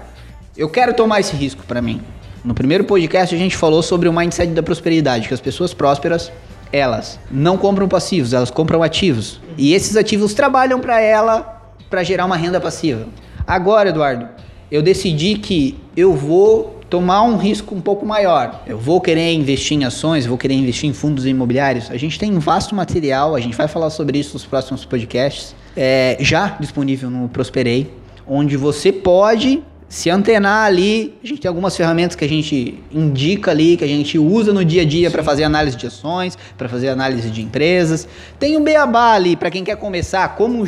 eu 0.61 0.69
quero 0.69 0.93
tomar 0.93 1.21
esse 1.21 1.35
risco 1.35 1.63
para 1.67 1.81
mim. 1.81 2.03
No 2.45 2.53
primeiro 2.53 2.85
podcast 2.85 3.35
a 3.35 3.39
gente 3.39 3.57
falou 3.57 3.83
sobre 3.83 4.11
o 4.11 4.13
mindset 4.13 4.53
da 4.53 4.63
prosperidade, 4.63 5.27
que 5.27 5.33
as 5.33 5.41
pessoas 5.41 5.73
prósperas, 5.73 6.31
elas 6.71 7.19
não 7.31 7.57
compram 7.57 7.89
passivos, 7.89 8.35
elas 8.35 8.51
compram 8.51 8.83
ativos. 8.83 9.41
E 9.57 9.73
esses 9.73 9.97
ativos 9.97 10.35
trabalham 10.35 10.79
para 10.79 11.01
ela 11.01 11.75
para 11.89 12.03
gerar 12.03 12.27
uma 12.27 12.37
renda 12.37 12.61
passiva. 12.61 13.07
Agora, 13.47 13.89
Eduardo, 13.89 14.29
eu 14.71 14.83
decidi 14.83 15.37
que 15.37 15.81
eu 15.97 16.13
vou 16.13 16.79
tomar 16.91 17.23
um 17.23 17.39
risco 17.39 17.75
um 17.75 17.81
pouco 17.81 18.05
maior. 18.05 18.63
Eu 18.67 18.77
vou 18.77 19.01
querer 19.01 19.33
investir 19.33 19.79
em 19.79 19.85
ações, 19.87 20.27
vou 20.27 20.37
querer 20.37 20.57
investir 20.57 20.91
em 20.91 20.93
fundos 20.93 21.25
imobiliários. 21.25 21.91
A 21.91 21.97
gente 21.97 22.19
tem 22.19 22.37
um 22.37 22.39
vasto 22.39 22.75
material, 22.75 23.35
a 23.35 23.41
gente 23.41 23.57
vai 23.57 23.67
falar 23.67 23.89
sobre 23.89 24.19
isso 24.19 24.35
nos 24.35 24.45
próximos 24.45 24.85
podcasts, 24.85 25.55
é, 25.75 26.19
já 26.21 26.59
disponível 26.61 27.09
no 27.09 27.31
Prosperei, 27.31 27.91
onde 28.27 28.59
você 28.59 28.93
pode 28.93 29.63
se 29.91 30.09
antenar 30.09 30.67
ali. 30.67 31.19
A 31.23 31.27
gente 31.27 31.41
tem 31.41 31.49
algumas 31.49 31.77
ferramentas 31.77 32.15
que 32.15 32.25
a 32.25 32.29
gente 32.29 32.79
indica 32.93 33.51
ali, 33.51 33.77
que 33.77 33.85
a 33.85 33.89
gente 33.89 34.17
usa 34.17 34.53
no 34.53 34.65
dia 34.65 34.83
a 34.83 34.85
dia 34.85 35.11
para 35.11 35.23
fazer 35.23 35.43
análise 35.43 35.77
de 35.77 35.85
ações, 35.85 36.39
para 36.57 36.69
fazer 36.69 36.89
análise 36.89 37.29
de 37.29 37.43
empresas. 37.43 38.09
Tem 38.39 38.57
o 38.57 38.61
Beabá 38.61 39.13
ali 39.13 39.35
para 39.35 39.51
quem 39.51 39.65
quer 39.65 39.77
começar, 39.77 40.37
como, 40.37 40.65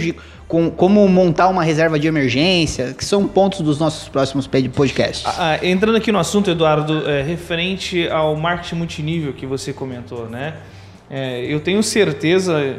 com, 0.48 0.68
como 0.68 1.06
montar 1.06 1.48
uma 1.48 1.62
reserva 1.62 2.00
de 2.00 2.08
emergência, 2.08 2.92
que 2.98 3.04
são 3.04 3.28
pontos 3.28 3.60
dos 3.60 3.78
nossos 3.78 4.08
próximos 4.08 4.48
podcasts. 4.48 5.24
Ah, 5.24 5.52
ah, 5.52 5.66
entrando 5.66 5.96
aqui 5.96 6.10
no 6.10 6.18
assunto, 6.18 6.50
Eduardo, 6.50 7.08
é, 7.08 7.22
referente 7.22 8.08
ao 8.08 8.34
marketing 8.34 8.74
multinível 8.74 9.32
que 9.32 9.46
você 9.46 9.72
comentou, 9.72 10.28
né? 10.28 10.54
É, 11.08 11.44
eu 11.44 11.60
tenho 11.60 11.82
certeza 11.82 12.76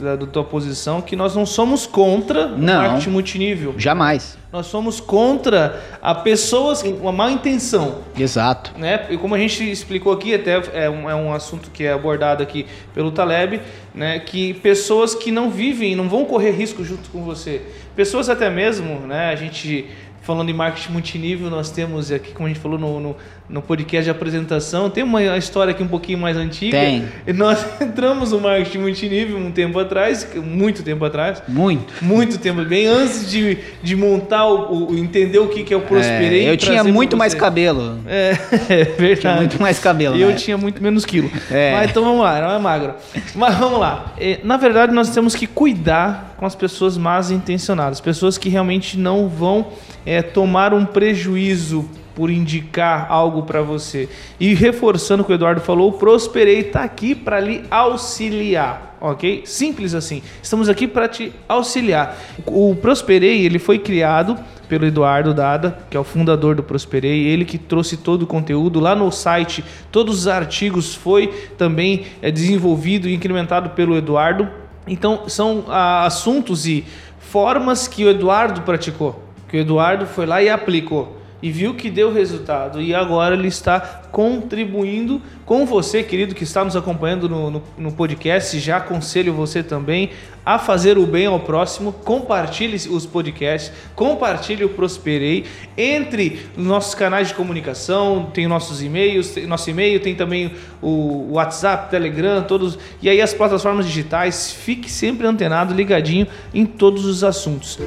da, 0.00 0.16
da, 0.16 0.26
tua 0.26 0.44
posição 0.44 1.02
que 1.02 1.16
nós 1.16 1.34
não 1.34 1.44
somos 1.44 1.84
contra 1.84 2.46
não, 2.46 2.56
o 2.56 2.88
marketing 2.88 3.10
multinível. 3.10 3.74
Jamais. 3.76 4.38
Nós 4.52 4.66
somos 4.66 5.00
contra 5.00 5.82
a 6.02 6.14
pessoas 6.14 6.82
com 6.82 6.90
uma 6.90 7.10
má 7.10 7.32
intenção. 7.32 8.00
Exato. 8.14 8.78
Né? 8.78 9.06
E 9.08 9.16
como 9.16 9.34
a 9.34 9.38
gente 9.38 9.70
explicou 9.70 10.12
aqui, 10.12 10.34
até 10.34 10.60
é 10.74 10.90
um, 10.90 11.08
é 11.08 11.14
um 11.14 11.32
assunto 11.32 11.70
que 11.70 11.84
é 11.84 11.92
abordado 11.92 12.42
aqui 12.42 12.66
pelo 12.92 13.10
Taleb, 13.10 13.62
né? 13.94 14.18
que 14.20 14.52
pessoas 14.52 15.14
que 15.14 15.30
não 15.30 15.50
vivem, 15.50 15.96
não 15.96 16.06
vão 16.06 16.26
correr 16.26 16.50
risco 16.50 16.84
junto 16.84 17.08
com 17.08 17.24
você. 17.24 17.62
Pessoas 17.96 18.28
até 18.28 18.50
mesmo, 18.50 19.00
né? 19.06 19.30
a 19.30 19.36
gente 19.36 19.88
falando 20.20 20.50
em 20.50 20.54
marketing 20.54 20.92
multinível, 20.92 21.50
nós 21.50 21.70
temos 21.70 22.12
aqui, 22.12 22.32
como 22.32 22.46
a 22.46 22.48
gente 22.48 22.60
falou 22.60 22.78
no, 22.78 23.00
no, 23.00 23.16
no, 23.48 23.60
podcast 23.60 24.04
de 24.04 24.10
apresentação, 24.10 24.88
tem 24.88 25.04
uma 25.04 25.36
história 25.36 25.72
aqui 25.72 25.82
um 25.82 25.88
pouquinho 25.88 26.18
mais 26.18 26.36
antiga. 26.36 26.78
Tem. 26.78 27.04
E 27.26 27.32
nós 27.32 27.64
entramos 27.80 28.32
no 28.32 28.40
marketing 28.40 28.78
multinível 28.78 29.36
um 29.36 29.50
tempo 29.50 29.78
atrás, 29.78 30.26
muito 30.34 30.82
tempo 30.82 31.04
atrás. 31.04 31.42
Muito. 31.46 31.92
Muito 32.02 32.38
tempo, 32.38 32.64
bem 32.64 32.86
antes 32.86 33.30
de, 33.30 33.58
de 33.82 33.96
montar, 33.96 34.46
o, 34.46 34.90
o 34.90 34.98
entender 34.98 35.38
o 35.38 35.48
que, 35.48 35.62
que 35.62 35.74
é 35.74 35.76
o 35.76 35.80
Prosperei. 35.80 36.46
É, 36.46 36.50
eu 36.50 36.56
tinha 36.56 36.82
muito 36.84 37.16
mais 37.16 37.34
cabelo. 37.34 38.00
É, 38.06 38.36
é 38.68 38.84
verdade. 38.84 39.20
Tinha 39.20 39.36
muito 39.36 39.60
mais 39.60 39.78
cabelo. 39.78 40.16
E 40.16 40.22
eu 40.22 40.34
tinha 40.34 40.56
muito 40.56 40.82
menos 40.82 41.04
quilo. 41.04 41.30
É. 41.50 41.72
Mas 41.72 41.90
então 41.90 42.02
vamos 42.02 42.20
lá, 42.20 42.40
não 42.40 42.54
é 42.54 42.58
magro. 42.58 42.94
Mas 43.34 43.54
vamos 43.56 43.78
lá. 43.78 44.14
É, 44.18 44.40
na 44.42 44.56
verdade, 44.56 44.92
nós 44.92 45.10
temos 45.10 45.34
que 45.34 45.46
cuidar 45.46 46.34
com 46.38 46.46
as 46.46 46.54
pessoas 46.54 46.96
más 46.96 47.30
intencionadas, 47.30 48.00
pessoas 48.00 48.36
que 48.38 48.48
realmente 48.48 48.98
não 48.98 49.28
vão 49.28 49.68
é, 50.04 50.22
tomar 50.22 50.74
um 50.74 50.84
prejuízo 50.84 51.88
por 52.22 52.30
indicar 52.30 53.08
algo 53.10 53.42
para 53.42 53.62
você. 53.62 54.08
E 54.38 54.54
reforçando 54.54 55.24
o 55.24 55.26
que 55.26 55.32
o 55.32 55.34
Eduardo 55.34 55.60
falou, 55.60 55.88
o 55.88 55.94
Prosperei 55.94 56.60
está 56.60 56.84
aqui 56.84 57.16
para 57.16 57.40
lhe 57.40 57.64
auxiliar, 57.68 58.96
ok? 59.00 59.42
Simples 59.44 59.92
assim. 59.92 60.22
Estamos 60.40 60.68
aqui 60.68 60.86
para 60.86 61.08
te 61.08 61.32
auxiliar. 61.48 62.16
O 62.46 62.76
Prosperei 62.76 63.44
ele 63.44 63.58
foi 63.58 63.76
criado 63.76 64.38
pelo 64.68 64.86
Eduardo 64.86 65.34
Dada, 65.34 65.76
que 65.90 65.96
é 65.96 66.00
o 66.00 66.04
fundador 66.04 66.54
do 66.54 66.62
Prosperei, 66.62 67.26
ele 67.26 67.44
que 67.44 67.58
trouxe 67.58 67.96
todo 67.96 68.22
o 68.22 68.26
conteúdo 68.28 68.78
lá 68.78 68.94
no 68.94 69.10
site, 69.10 69.64
todos 69.90 70.20
os 70.20 70.28
artigos 70.28 70.94
foi 70.94 71.26
também 71.58 72.04
é, 72.22 72.30
desenvolvido 72.30 73.08
e 73.08 73.14
incrementado 73.14 73.70
pelo 73.70 73.96
Eduardo. 73.96 74.48
Então 74.86 75.28
são 75.28 75.64
ah, 75.66 76.06
assuntos 76.06 76.68
e 76.68 76.84
formas 77.18 77.88
que 77.88 78.04
o 78.04 78.08
Eduardo 78.08 78.60
praticou 78.60 79.32
que 79.48 79.58
o 79.58 79.60
Eduardo 79.60 80.06
foi 80.06 80.24
lá 80.24 80.40
e 80.40 80.48
aplicou 80.48 81.20
e 81.42 81.50
viu 81.50 81.74
que 81.74 81.90
deu 81.90 82.12
resultado 82.12 82.80
e 82.80 82.94
agora 82.94 83.34
ele 83.34 83.48
está 83.48 83.80
contribuindo 84.12 85.20
com 85.44 85.66
você, 85.66 86.02
querido, 86.02 86.34
que 86.34 86.44
está 86.44 86.64
nos 86.64 86.76
acompanhando 86.76 87.28
no, 87.28 87.50
no, 87.50 87.62
no, 87.76 87.92
podcast. 87.92 88.58
Já 88.60 88.76
aconselho 88.76 89.34
você 89.34 89.62
também 89.62 90.10
a 90.46 90.58
fazer 90.58 90.96
o 90.96 91.06
bem 91.06 91.26
ao 91.26 91.40
próximo. 91.40 91.92
Compartilhe 91.92 92.76
os 92.88 93.04
podcasts, 93.04 93.72
compartilhe 93.96 94.64
o 94.64 94.68
Prosperei. 94.68 95.44
Entre 95.76 96.46
nos 96.56 96.66
nossos 96.66 96.94
canais 96.94 97.28
de 97.28 97.34
comunicação, 97.34 98.30
tem 98.32 98.46
nossos 98.46 98.82
e-mails, 98.82 99.30
tem 99.30 99.46
nosso 99.46 99.68
e-mail, 99.68 99.98
tem 99.98 100.14
também 100.14 100.52
o 100.80 101.32
WhatsApp, 101.32 101.90
Telegram, 101.90 102.42
todos. 102.44 102.78
E 103.02 103.08
aí 103.08 103.20
as 103.20 103.34
plataformas 103.34 103.86
digitais. 103.86 104.52
Fique 104.52 104.90
sempre 104.90 105.26
antenado, 105.26 105.74
ligadinho 105.74 106.26
em 106.54 106.64
todos 106.64 107.04
os 107.04 107.24
assuntos. 107.24 107.78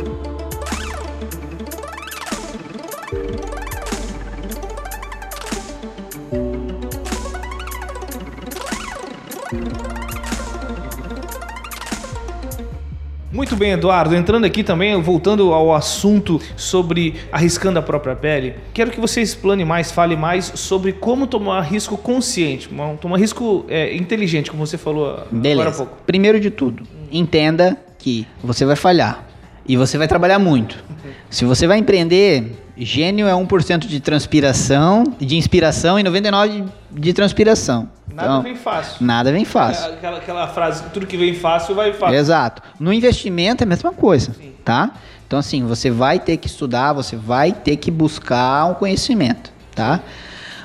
Muito 13.46 13.58
bem, 13.58 13.74
Eduardo. 13.74 14.16
Entrando 14.16 14.44
aqui 14.44 14.64
também, 14.64 15.00
voltando 15.00 15.54
ao 15.54 15.72
assunto 15.72 16.42
sobre 16.58 17.14
arriscando 17.32 17.78
a 17.78 17.82
própria 17.84 18.16
pele, 18.16 18.56
quero 18.74 18.90
que 18.90 19.00
você 19.00 19.22
explane 19.22 19.64
mais, 19.64 19.92
fale 19.92 20.16
mais 20.16 20.52
sobre 20.56 20.92
como 20.92 21.28
tomar 21.28 21.62
risco 21.62 21.96
consciente, 21.96 22.68
tomar 23.00 23.20
risco 23.20 23.64
é, 23.70 23.96
inteligente, 23.96 24.50
como 24.50 24.66
você 24.66 24.80
falou 24.80 25.28
Beleza. 25.30 25.62
agora 25.62 25.70
há 25.70 25.78
pouco. 25.78 25.98
Primeiro 26.08 26.40
de 26.40 26.50
tudo, 26.50 26.88
entenda 27.12 27.78
que 28.00 28.26
você 28.44 28.66
vai 28.66 28.76
falhar 28.76 29.24
e 29.68 29.78
você 29.78 29.96
vai 29.96 30.08
trabalhar 30.08 30.40
muito. 30.40 30.84
Se 31.30 31.46
você 31.46 31.68
vai 31.68 31.78
empreender, 31.78 32.52
gênio 32.78 33.28
é 33.28 33.32
1% 33.32 33.80
de 33.80 34.00
transpiração, 34.00 35.04
de 35.20 35.36
inspiração 35.36 36.00
e 36.00 36.04
99% 36.04 36.66
de 36.92 37.14
transpiração. 37.14 37.90
Nada 38.08 38.30
então, 38.30 38.42
vem 38.44 38.56
fácil. 38.56 39.06
Nada 39.06 39.32
vem 39.32 39.46
fácil. 39.46 39.92
É 39.92 39.94
aquela, 39.94 40.18
aquela, 40.18 40.48
frase, 40.48 40.84
tudo 40.94 41.06
que 41.06 41.18
vem 41.18 41.34
fácil 41.34 41.76
vai 41.76 41.94
fácil. 41.94 42.16
Exato. 42.16 42.62
No 42.80 42.94
investimento 42.94 43.64
é 43.64 43.66
a 43.66 43.68
mesma 43.68 43.92
coisa, 43.92 44.34
Sim. 44.34 44.54
tá? 44.64 44.92
Então 45.28 45.40
assim, 45.40 45.66
você 45.66 45.90
vai 45.90 46.20
ter 46.20 46.38
que 46.38 46.48
estudar, 46.48 46.94
você 46.94 47.16
vai 47.16 47.52
ter 47.52 47.78
que 47.78 47.90
buscar 47.90 48.66
um 48.66 48.74
conhecimento, 48.74 49.52
tá? 49.74 50.02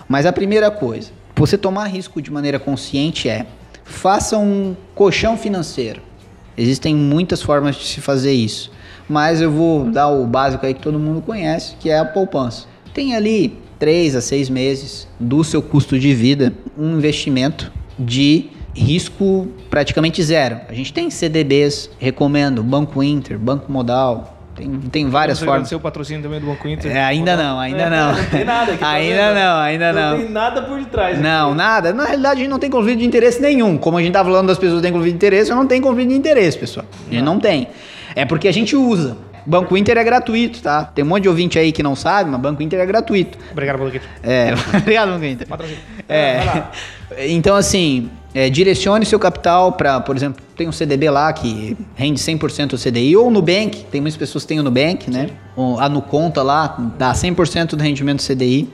Mas 0.09 0.27
a 0.27 0.33
primeira 0.33 0.70
coisa, 0.70 1.11
você 1.35 1.57
tomar 1.57 1.87
risco 1.87 2.20
de 2.20 2.31
maneira 2.31 2.59
consciente 2.59 3.29
é 3.29 3.46
faça 3.85 4.38
um 4.38 4.77
colchão 4.94 5.37
financeiro. 5.37 6.03
Existem 6.57 6.94
muitas 6.94 7.42
formas 7.42 7.77
de 7.77 7.85
se 7.85 8.01
fazer 8.01 8.33
isso, 8.33 8.70
mas 9.11 9.42
eu 9.42 9.51
vou 9.51 9.90
dar 9.90 10.09
o 10.09 10.25
básico 10.25 10.64
aí 10.64 10.73
que 10.73 10.81
todo 10.81 10.96
mundo 10.96 11.20
conhece, 11.20 11.75
que 11.81 11.90
é 11.90 11.99
a 11.99 12.05
poupança. 12.05 12.66
Tem 12.94 13.16
ali 13.16 13.59
três 13.77 14.14
a 14.14 14.20
seis 14.20 14.49
meses 14.49 15.09
do 15.18 15.42
seu 15.42 15.61
custo 15.61 15.99
de 15.99 16.14
vida 16.14 16.53
um 16.79 16.96
investimento 16.96 17.73
de 17.99 18.51
risco 18.73 19.49
praticamente 19.68 20.23
zero. 20.23 20.61
A 20.68 20.75
gente 20.75 20.92
tem 20.92 21.11
CDBs, 21.11 21.90
recomendo, 21.99 22.62
Banco 22.62 23.03
Inter, 23.03 23.37
Banco 23.37 23.70
Modal, 23.73 24.38
tem, 24.55 24.70
tem 24.79 25.09
várias 25.09 25.38
Você 25.38 25.44
formas. 25.44 25.73
o 25.73 25.81
patrocínio 25.81 26.23
também 26.23 26.38
do 26.38 26.46
Banco 26.46 26.68
Inter? 26.68 26.94
É, 26.94 27.03
ainda 27.03 27.37
não, 27.37 27.59
ainda 27.59 27.83
é, 27.83 27.90
não. 27.90 28.12
Não 28.12 28.25
tem 28.27 28.44
nada 28.44 28.73
aqui. 28.73 28.79
Tá 28.81 28.90
ainda 28.90 29.35
não, 29.35 29.57
ainda 29.57 29.92
não. 29.92 30.11
Não 30.11 30.18
tem 30.18 30.31
nada 30.31 30.62
por 30.62 30.79
detrás. 30.79 31.20
Não, 31.20 31.49
aqui. 31.49 31.57
nada. 31.57 31.92
Na 31.92 32.05
realidade, 32.05 32.35
a 32.35 32.42
gente 32.42 32.51
não 32.51 32.59
tem 32.59 32.70
conflito 32.70 32.99
de 32.99 33.07
interesse 33.07 33.40
nenhum. 33.40 33.77
Como 33.77 33.96
a 33.96 34.03
gente 34.03 34.12
tá 34.12 34.23
falando 34.23 34.46
das 34.46 34.59
pessoas 34.59 34.81
que 34.81 34.87
têm 34.87 34.92
conflito 34.92 35.12
de 35.12 35.16
interesse, 35.16 35.51
eu 35.51 35.57
não 35.57 35.66
tenho 35.66 35.83
conflito 35.83 36.11
de 36.11 36.14
interesse, 36.14 36.59
pessoal. 36.59 36.87
A 37.09 37.12
gente 37.12 37.25
não, 37.25 37.35
não 37.35 37.40
tem. 37.40 37.68
É 38.14 38.25
porque 38.25 38.49
a 38.49 38.53
gente 38.53 38.77
usa. 38.77 39.16
Banco 39.46 39.77
Inter 39.77 39.96
é 39.96 40.05
gratuito, 40.05 40.61
tá? 40.61 40.85
Tem 40.85 41.05
um 41.05 41.09
monte 41.09 41.23
de 41.23 41.29
ouvinte 41.29 41.59
aí 41.59 41.73
que 41.73 41.83
não 41.83 41.96
sabe, 41.96 42.31
mas 42.31 42.40
Banco 42.40 42.62
Inter 42.62 42.81
é 42.81 42.87
gratuito. 42.87 43.38
Obrigado, 43.51 43.79
Banco 43.79 43.96
Inter. 43.96 44.09
É, 44.23 44.53
obrigado, 44.77 45.11
Banco 45.11 45.25
Inter. 45.25 45.46
É, 46.09 46.64
então, 47.29 47.57
assim, 47.57 48.11
é, 48.35 48.49
direcione 48.49 49.05
seu 49.05 49.18
capital 49.18 49.73
para, 49.73 50.01
por 50.01 50.16
exemplo, 50.16 50.42
tem 50.57 50.68
um 50.68 50.73
CDB 50.73 51.11
lá 51.11 51.33
que 51.33 51.77
rende 51.94 52.20
100% 52.20 52.75
o 52.75 52.79
CDI, 52.79 53.16
ou 53.16 53.27
no 53.27 53.40
Nubank, 53.40 53.85
tem 53.90 54.01
muitas 54.01 54.18
pessoas 54.18 54.44
que 54.44 54.49
têm 54.49 54.61
o 54.61 54.62
Nubank, 54.62 55.11
né? 55.11 55.31
A 55.79 55.88
Nuconta 55.88 56.42
lá, 56.42 56.77
dá 56.99 57.12
100% 57.12 57.70
do 57.70 57.83
rendimento 57.83 58.18
do 58.18 58.27
CDI. 58.27 58.68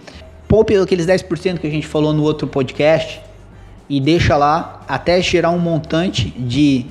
Poupe 0.48 0.76
aqueles 0.76 1.06
10% 1.06 1.58
que 1.58 1.66
a 1.66 1.70
gente 1.70 1.86
falou 1.86 2.12
no 2.12 2.22
outro 2.22 2.46
podcast 2.46 3.20
e 3.88 4.00
deixa 4.00 4.36
lá 4.36 4.82
até 4.88 5.20
gerar 5.22 5.50
um 5.50 5.58
montante 5.58 6.30
de 6.30 6.86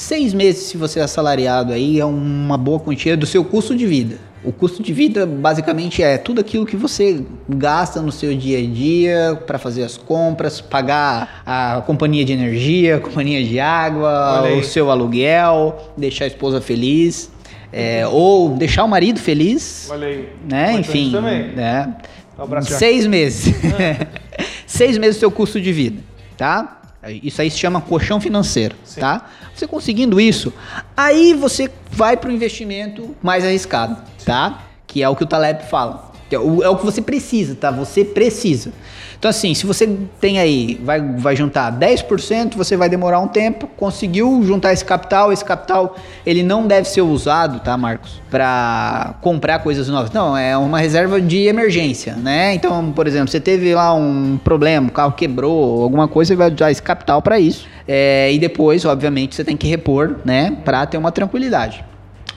Seis 0.00 0.32
meses, 0.32 0.62
se 0.62 0.78
você 0.78 0.98
é 0.98 1.02
assalariado, 1.02 1.74
aí 1.74 2.00
é 2.00 2.04
uma 2.06 2.56
boa 2.56 2.80
quantia 2.80 3.14
do 3.14 3.26
seu 3.26 3.44
custo 3.44 3.76
de 3.76 3.86
vida. 3.86 4.16
O 4.42 4.50
custo 4.50 4.82
de 4.82 4.94
vida 4.94 5.26
basicamente 5.26 6.02
é 6.02 6.16
tudo 6.16 6.40
aquilo 6.40 6.64
que 6.64 6.74
você 6.74 7.22
gasta 7.46 8.00
no 8.00 8.10
seu 8.10 8.34
dia 8.34 8.60
a 8.60 8.62
dia 8.62 9.42
para 9.46 9.58
fazer 9.58 9.84
as 9.84 9.98
compras, 9.98 10.58
pagar 10.58 11.42
a 11.44 11.82
companhia 11.86 12.24
de 12.24 12.32
energia, 12.32 12.96
a 12.96 12.98
companhia 13.00 13.44
de 13.44 13.60
água, 13.60 14.48
o 14.58 14.64
seu 14.64 14.90
aluguel, 14.90 15.92
deixar 15.98 16.24
a 16.24 16.28
esposa 16.28 16.62
feliz, 16.62 17.30
é, 17.70 18.06
ou 18.06 18.56
deixar 18.56 18.84
o 18.84 18.88
marido 18.88 19.20
feliz. 19.20 19.86
Olha 19.90 20.08
aí. 20.08 20.30
Né? 20.48 20.72
Enfim. 20.78 21.12
Também. 21.12 21.48
Né? 21.48 21.94
Seis 22.62 23.06
meses. 23.06 23.54
Ah. 23.66 24.06
Seis 24.66 24.96
meses 24.96 25.16
do 25.16 25.20
seu 25.20 25.30
custo 25.30 25.60
de 25.60 25.70
vida, 25.74 26.02
tá? 26.38 26.79
Isso 27.08 27.40
aí 27.40 27.50
se 27.50 27.58
chama 27.58 27.80
colchão 27.80 28.20
financeiro, 28.20 28.76
Sim. 28.84 29.00
tá? 29.00 29.30
Você 29.54 29.66
conseguindo 29.66 30.20
isso, 30.20 30.52
aí 30.96 31.32
você 31.32 31.70
vai 31.90 32.16
para 32.16 32.28
o 32.28 32.32
investimento 32.32 33.16
mais 33.22 33.44
arriscado, 33.44 33.96
Sim. 34.18 34.26
tá? 34.26 34.62
Que 34.86 35.02
é 35.02 35.08
o 35.08 35.16
que 35.16 35.24
o 35.24 35.26
Taleb 35.26 35.64
fala. 35.64 36.09
É 36.30 36.38
o, 36.38 36.62
é 36.62 36.68
o 36.68 36.76
que 36.76 36.84
você 36.84 37.02
precisa, 37.02 37.54
tá? 37.54 37.70
Você 37.70 38.04
precisa. 38.04 38.72
Então, 39.20 39.28
assim, 39.28 39.52
se 39.52 39.66
você 39.66 39.86
tem 40.18 40.38
aí, 40.38 40.80
vai, 40.82 40.98
vai 40.98 41.36
juntar 41.36 41.70
10%, 41.78 42.56
você 42.56 42.74
vai 42.74 42.88
demorar 42.88 43.20
um 43.20 43.28
tempo, 43.28 43.68
conseguiu 43.76 44.42
juntar 44.44 44.72
esse 44.72 44.82
capital, 44.82 45.30
esse 45.30 45.44
capital, 45.44 45.94
ele 46.24 46.42
não 46.42 46.66
deve 46.66 46.88
ser 46.88 47.02
usado, 47.02 47.60
tá, 47.60 47.76
Marcos? 47.76 48.18
Para 48.30 49.16
comprar 49.20 49.58
coisas 49.58 49.88
novas. 49.88 50.10
Não, 50.10 50.34
é 50.34 50.56
uma 50.56 50.78
reserva 50.78 51.20
de 51.20 51.46
emergência, 51.46 52.14
né? 52.14 52.54
Então, 52.54 52.92
por 52.92 53.06
exemplo, 53.06 53.28
você 53.28 53.38
teve 53.38 53.74
lá 53.74 53.92
um 53.92 54.38
problema, 54.42 54.88
o 54.88 54.92
carro 54.92 55.12
quebrou, 55.12 55.82
alguma 55.82 56.08
coisa, 56.08 56.28
você 56.28 56.36
vai 56.36 56.50
usar 56.50 56.70
esse 56.70 56.82
capital 56.82 57.20
para 57.20 57.38
isso. 57.38 57.68
É, 57.86 58.32
e 58.32 58.38
depois, 58.38 58.86
obviamente, 58.86 59.34
você 59.34 59.44
tem 59.44 59.56
que 59.56 59.68
repor, 59.68 60.16
né, 60.24 60.56
para 60.64 60.86
ter 60.86 60.96
uma 60.96 61.12
tranquilidade. 61.12 61.84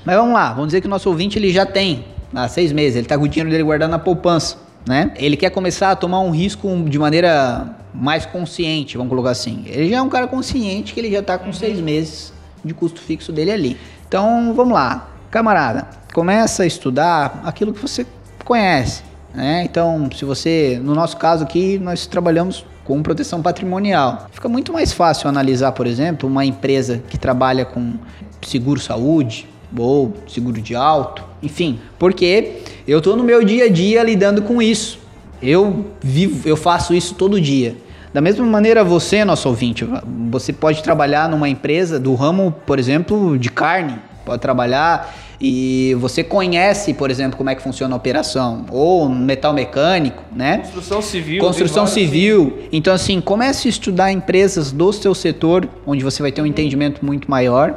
Mas 0.04 0.18
vamos 0.18 0.34
lá, 0.34 0.50
vamos 0.50 0.68
dizer 0.68 0.82
que 0.82 0.88
o 0.88 0.90
nosso 0.90 1.08
ouvinte 1.08 1.40
ele 1.40 1.54
já 1.54 1.66
tem 1.66 2.04
há 2.34 2.48
seis 2.48 2.72
meses, 2.72 2.96
ele 2.96 3.06
está 3.06 3.18
com 3.18 3.24
o 3.24 3.28
dinheiro 3.28 3.50
dele 3.50 3.64
guardado 3.64 3.90
na 3.90 4.00
poupança 4.00 4.58
né? 4.86 5.12
Ele 5.16 5.38
quer 5.38 5.50
começar 5.50 5.92
a 5.92 5.96
tomar 5.96 6.20
um 6.20 6.32
risco 6.32 6.68
de 6.88 7.00
maneira 7.00 7.76
mais 7.94 8.26
consciente, 8.26 8.98
vamos 8.98 9.10
colocar 9.10 9.32
assim. 9.32 9.64
Ele 9.66 9.90
já 9.90 9.98
é 9.98 10.02
um 10.02 10.10
cara 10.10 10.28
consciente 10.28 10.94
que 10.94 11.00
ele 11.00 11.12
já 11.12 11.20
está 11.20 11.38
com 11.38 11.54
seis 11.54 11.80
meses 11.80 12.34
de 12.64 12.74
custo 12.74 13.02
fixo 13.02 13.32
dele 13.32 13.52
ali. 13.52 13.78
Então, 14.08 14.54
vamos 14.54 14.74
lá, 14.74 15.10
camarada, 15.32 15.88
começa 16.14 16.64
a 16.64 16.66
estudar 16.66 17.42
aquilo 17.46 17.74
que 17.74 17.80
você 17.80 18.06
conhece, 18.44 19.04
né? 19.34 19.64
Então, 19.64 20.10
se 20.16 20.26
você, 20.26 20.80
no 20.84 20.94
nosso 20.94 21.18
caso 21.18 21.44
aqui, 21.44 21.80
nós 21.80 22.06
trabalhamos 22.06 22.66
com 22.84 23.02
proteção 23.02 23.42
patrimonial. 23.42 24.28
Fica 24.32 24.50
muito 24.50 24.74
mais 24.74 24.92
fácil 24.92 25.30
analisar, 25.30 25.72
por 25.72 25.88
exemplo, 25.88 26.28
uma 26.28 26.46
empresa 26.46 27.02
que 27.08 27.18
trabalha 27.18 27.64
com 27.64 27.94
seguro 28.42 28.80
saúde 28.80 29.48
ou 29.78 30.14
seguro 30.28 30.62
de 30.62 30.76
auto, 30.76 31.24
enfim, 31.42 31.80
porque 31.98 32.62
eu 32.88 33.00
estou 33.00 33.16
no 33.16 33.24
meu 33.24 33.44
dia 33.44 33.66
a 33.66 33.70
dia 33.70 34.04
lidando 34.04 34.42
com 34.42 34.62
isso. 34.62 35.00
Eu 35.42 35.88
vivo, 36.02 36.48
eu 36.48 36.56
faço 36.56 36.94
isso 36.94 37.16
todo 37.16 37.40
dia. 37.40 37.76
Da 38.14 38.22
mesma 38.22 38.46
maneira, 38.46 38.84
você, 38.84 39.26
nosso 39.26 39.50
ouvinte, 39.50 39.88
você 40.30 40.54
pode 40.54 40.84
trabalhar 40.84 41.28
numa 41.28 41.50
empresa 41.50 42.00
do 42.00 42.14
ramo, 42.14 42.54
por 42.66 42.78
exemplo, 42.78 43.38
de 43.38 43.50
carne, 43.50 43.98
pode 44.24 44.40
trabalhar 44.42 45.14
e 45.42 45.96
você 46.00 46.24
conhece, 46.24 46.94
por 46.94 47.12
exemplo, 47.12 47.36
como 47.36 47.50
é 47.50 47.56
que 47.56 47.62
funciona 47.62 47.94
a 47.94 47.98
operação, 47.98 48.66
ou 48.70 49.10
metal 49.10 49.52
mecânico, 49.52 50.24
né? 50.34 50.60
Construção 50.60 51.02
civil. 51.02 51.40
Construção 51.44 51.88
civil. 51.88 52.54
Assim. 52.56 52.70
Então, 52.72 52.94
assim, 52.94 53.20
comece 53.20 53.68
a 53.68 53.70
estudar 53.70 54.12
empresas 54.12 54.72
do 54.72 54.94
seu 54.94 55.14
setor, 55.14 55.68
onde 55.86 56.04
você 56.04 56.22
vai 56.22 56.32
ter 56.32 56.42
um 56.42 56.46
entendimento 56.46 57.06
muito 57.06 57.30
maior 57.30 57.76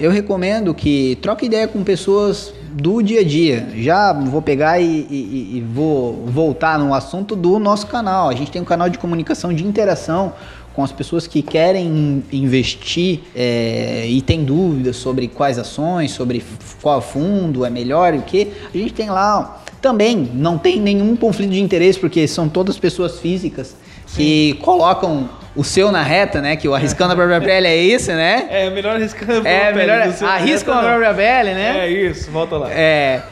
eu 0.00 0.10
recomendo 0.10 0.72
que 0.72 1.18
troque 1.20 1.44
ideia 1.44 1.68
com 1.68 1.84
pessoas 1.84 2.54
do 2.72 3.02
dia 3.02 3.20
a 3.20 3.24
dia. 3.24 3.68
Já 3.76 4.14
vou 4.14 4.40
pegar 4.40 4.80
e, 4.80 5.06
e, 5.10 5.58
e, 5.58 5.66
vou 5.74 6.24
voltar 6.26 6.78
no 6.78 6.94
assunto 6.94 7.36
do 7.36 7.58
nosso 7.58 7.86
canal. 7.86 8.30
A 8.30 8.34
gente 8.34 8.50
tem 8.50 8.62
um 8.62 8.64
canal 8.64 8.88
de 8.88 8.98
comunicação 8.98 9.52
de 9.52 9.62
interação 9.62 10.32
com 10.74 10.82
as 10.82 10.90
pessoas 10.90 11.26
que 11.26 11.42
querem 11.42 12.24
investir 12.32 13.20
é, 13.36 14.06
e 14.08 14.22
tem 14.22 14.42
dúvidas 14.42 14.96
sobre 14.96 15.28
quais 15.28 15.58
ações, 15.58 16.12
sobre 16.12 16.42
qual 16.80 17.02
fundo 17.02 17.66
é 17.66 17.68
melhor 17.68 18.14
e 18.14 18.18
o 18.18 18.22
que. 18.22 18.48
A 18.72 18.78
gente 18.78 18.94
tem 18.94 19.10
lá. 19.10 19.62
Também 19.82 20.30
não 20.34 20.56
tem 20.56 20.80
nenhum 20.80 21.14
conflito 21.16 21.50
de 21.50 21.60
interesse, 21.60 21.98
porque 21.98 22.26
são 22.26 22.48
todas 22.48 22.78
pessoas 22.78 23.18
físicas 23.18 23.76
que 24.14 24.54
colocam 24.62 25.28
o 25.54 25.64
seu 25.64 25.90
na 25.90 26.02
reta, 26.02 26.40
né? 26.40 26.56
Que 26.56 26.68
o 26.68 26.74
arriscando 26.74 27.12
a 27.12 27.16
própria 27.16 27.40
pele 27.42 27.66
é 27.66 27.76
isso, 27.76 28.12
né? 28.12 28.46
É, 28.50 28.70
melhor 28.70 28.96
arriscando 28.96 29.32
a 29.32 29.34
própria 29.34 29.50
é, 29.50 29.72
pele. 29.72 29.86
Melhor, 29.86 30.14
arriscam 30.22 30.78
a 30.78 30.82
própria 30.82 31.14
pele, 31.14 31.54
né? 31.54 31.86
É 31.86 31.90
isso, 31.90 32.30
volta 32.30 32.56
lá. 32.56 32.70
É. 32.70 33.22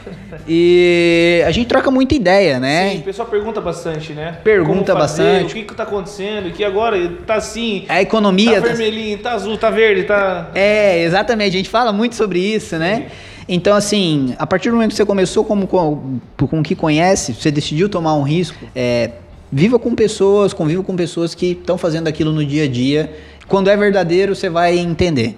E 0.47 1.41
a 1.45 1.51
gente 1.51 1.67
troca 1.67 1.89
muita 1.89 2.15
ideia, 2.15 2.59
né? 2.59 2.91
Sim, 2.91 2.99
o 2.99 3.03
pessoal 3.03 3.27
pergunta 3.27 3.61
bastante, 3.61 4.13
né? 4.13 4.37
Pergunta 4.43 4.93
fazer, 4.93 5.23
bastante. 5.23 5.51
O 5.51 5.55
que 5.55 5.63
que 5.63 5.75
tá 5.75 5.83
acontecendo? 5.83 6.51
Que 6.51 6.63
agora 6.63 6.97
tá 7.25 7.35
assim. 7.35 7.85
A 7.87 8.01
economia. 8.01 8.61
Tá, 8.61 8.67
vermelhinho, 8.67 9.17
tá 9.17 9.33
azul, 9.33 9.57
tá 9.57 9.69
verde, 9.69 10.03
tá. 10.03 10.49
É, 10.53 11.01
exatamente. 11.03 11.55
A 11.55 11.57
gente 11.57 11.69
fala 11.69 11.93
muito 11.93 12.15
sobre 12.15 12.39
isso, 12.39 12.77
né? 12.77 12.95
Sim. 12.95 13.29
Então, 13.51 13.75
assim, 13.75 14.35
a 14.37 14.45
partir 14.45 14.69
do 14.69 14.75
momento 14.75 14.91
que 14.91 14.95
você 14.95 15.05
começou 15.05 15.43
como, 15.43 15.65
com, 15.65 16.19
com 16.37 16.59
o 16.59 16.63
que 16.63 16.75
conhece, 16.75 17.33
você 17.33 17.49
decidiu 17.49 17.89
tomar 17.89 18.13
um 18.13 18.21
risco, 18.21 18.63
é, 18.75 19.09
Viva 19.51 19.79
com 19.79 19.95
pessoas, 19.95 20.53
conviva 20.53 20.83
com 20.83 20.95
pessoas 20.95 21.33
que 21.33 21.53
estão 21.53 21.75
fazendo 21.75 22.07
aquilo 22.07 22.31
no 22.31 22.45
dia 22.45 22.65
a 22.65 22.67
dia. 22.67 23.11
Quando 23.47 23.67
é 23.67 23.75
verdadeiro, 23.75 24.35
você 24.35 24.47
vai 24.47 24.77
entender. 24.77 25.37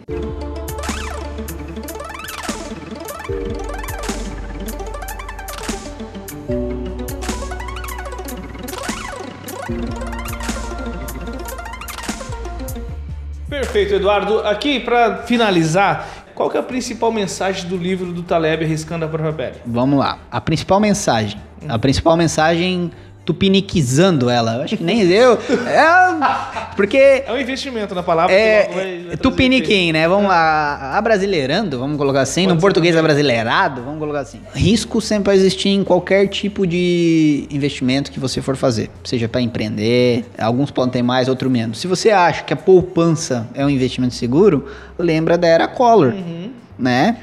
Perfeito, 13.50 13.93
Eduardo. 13.93 14.39
Aqui, 14.39 14.82
para 14.82 15.24
finalizar, 15.24 16.26
qual 16.36 16.50
que 16.50 16.58
é 16.58 16.60
a 16.60 16.63
principal 16.63 17.13
mensagem 17.13 17.69
do 17.69 17.78
livro 17.78 18.12
do 18.12 18.24
Taleb 18.24 18.65
Arriscando 18.65 19.06
a 19.06 19.08
Própria 19.08 19.32
Pele? 19.32 19.62
Vamos 19.65 19.97
lá. 19.97 20.19
A 20.30 20.41
principal 20.41 20.82
mensagem. 20.82 21.39
A 21.69 21.80
principal 21.80 22.17
mensagem 22.17 22.91
tupiniquizando 23.25 24.29
ela. 24.29 24.55
Eu 24.55 24.62
acho 24.63 24.77
que 24.77 24.84
nem 24.84 25.01
eu. 25.12 25.34
É, 25.67 26.73
porque. 26.75 27.23
É 27.25 27.31
um 27.31 27.39
investimento 27.39 27.93
na 27.93 28.03
palavra. 28.03 28.34
É, 28.34 29.15
tupiniquim, 29.21 29.91
né? 29.91 30.07
Vamos 30.07 30.27
lá. 30.27 30.97
Abrasileirando, 30.97 31.79
vamos 31.79 31.97
colocar 31.97 32.21
assim. 32.21 32.43
Pode 32.43 32.55
no 32.55 32.62
português 32.62 32.95
abrasileirado, 32.95 33.81
vamos 33.84 33.99
colocar 33.99 34.19
assim. 34.19 34.41
Risco 34.53 34.99
sempre 35.01 35.27
vai 35.27 35.36
existir 35.36 35.69
em 35.69 35.84
qualquer 35.84 36.27
tipo 36.27 36.65
de 36.65 37.47
investimento 37.51 38.12
que 38.12 38.19
você 38.19 38.41
for 38.41 38.55
fazer. 38.55 38.89
Seja 39.03 39.27
para 39.27 39.41
empreender, 39.41 40.25
alguns 40.38 40.71
podem 40.71 40.91
ter 40.91 41.03
mais, 41.03 41.27
outros 41.27 41.51
menos. 41.51 41.79
Se 41.79 41.88
você 41.88 42.10
acha 42.10 42.43
que 42.43 42.53
a 42.53 42.57
poupança 42.57 43.47
é 43.53 43.65
um 43.65 43.69
investimento 43.69 44.15
seguro, 44.15 44.67
lembra 44.97 45.38
da 45.38 45.47
era 45.47 45.67
Collor, 45.67 46.13
uhum. 46.13 46.51
né? 46.77 47.17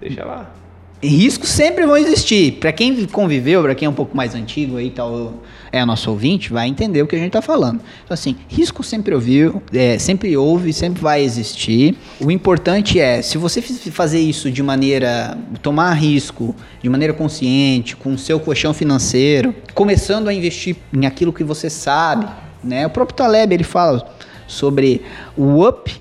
Deixa 0.00 0.24
lá 0.24 0.59
riscos 1.08 1.48
sempre 1.48 1.86
vão 1.86 1.96
existir. 1.96 2.52
Para 2.52 2.72
quem 2.72 3.06
conviveu, 3.06 3.62
para 3.62 3.74
quem 3.74 3.86
é 3.86 3.88
um 3.88 3.94
pouco 3.94 4.16
mais 4.16 4.34
antigo 4.34 4.76
aí, 4.76 4.90
tal, 4.90 5.34
é 5.72 5.84
nosso 5.84 6.10
ouvinte, 6.10 6.52
vai 6.52 6.68
entender 6.68 7.02
o 7.02 7.06
que 7.06 7.16
a 7.16 7.18
gente 7.18 7.28
está 7.28 7.40
falando. 7.40 7.80
Então, 8.04 8.14
assim, 8.14 8.36
risco 8.48 8.82
sempre 8.82 9.14
ouviu, 9.14 9.62
é, 9.72 9.98
sempre 9.98 10.36
houve, 10.36 10.72
sempre 10.72 11.00
vai 11.00 11.22
existir. 11.22 11.96
O 12.20 12.30
importante 12.30 13.00
é, 13.00 13.22
se 13.22 13.38
você 13.38 13.62
fazer 13.62 14.20
isso 14.20 14.50
de 14.50 14.62
maneira, 14.62 15.38
tomar 15.62 15.92
risco, 15.94 16.54
de 16.82 16.88
maneira 16.88 17.14
consciente, 17.14 17.96
com 17.96 18.14
o 18.14 18.18
seu 18.18 18.38
colchão 18.38 18.74
financeiro, 18.74 19.54
começando 19.74 20.28
a 20.28 20.34
investir 20.34 20.76
em 20.92 21.06
aquilo 21.06 21.32
que 21.32 21.44
você 21.44 21.70
sabe, 21.70 22.26
né? 22.62 22.86
O 22.86 22.90
próprio 22.90 23.16
Taleb, 23.16 23.54
ele 23.54 23.64
fala 23.64 24.06
sobre 24.46 25.02
o 25.36 25.66
up 25.66 26.00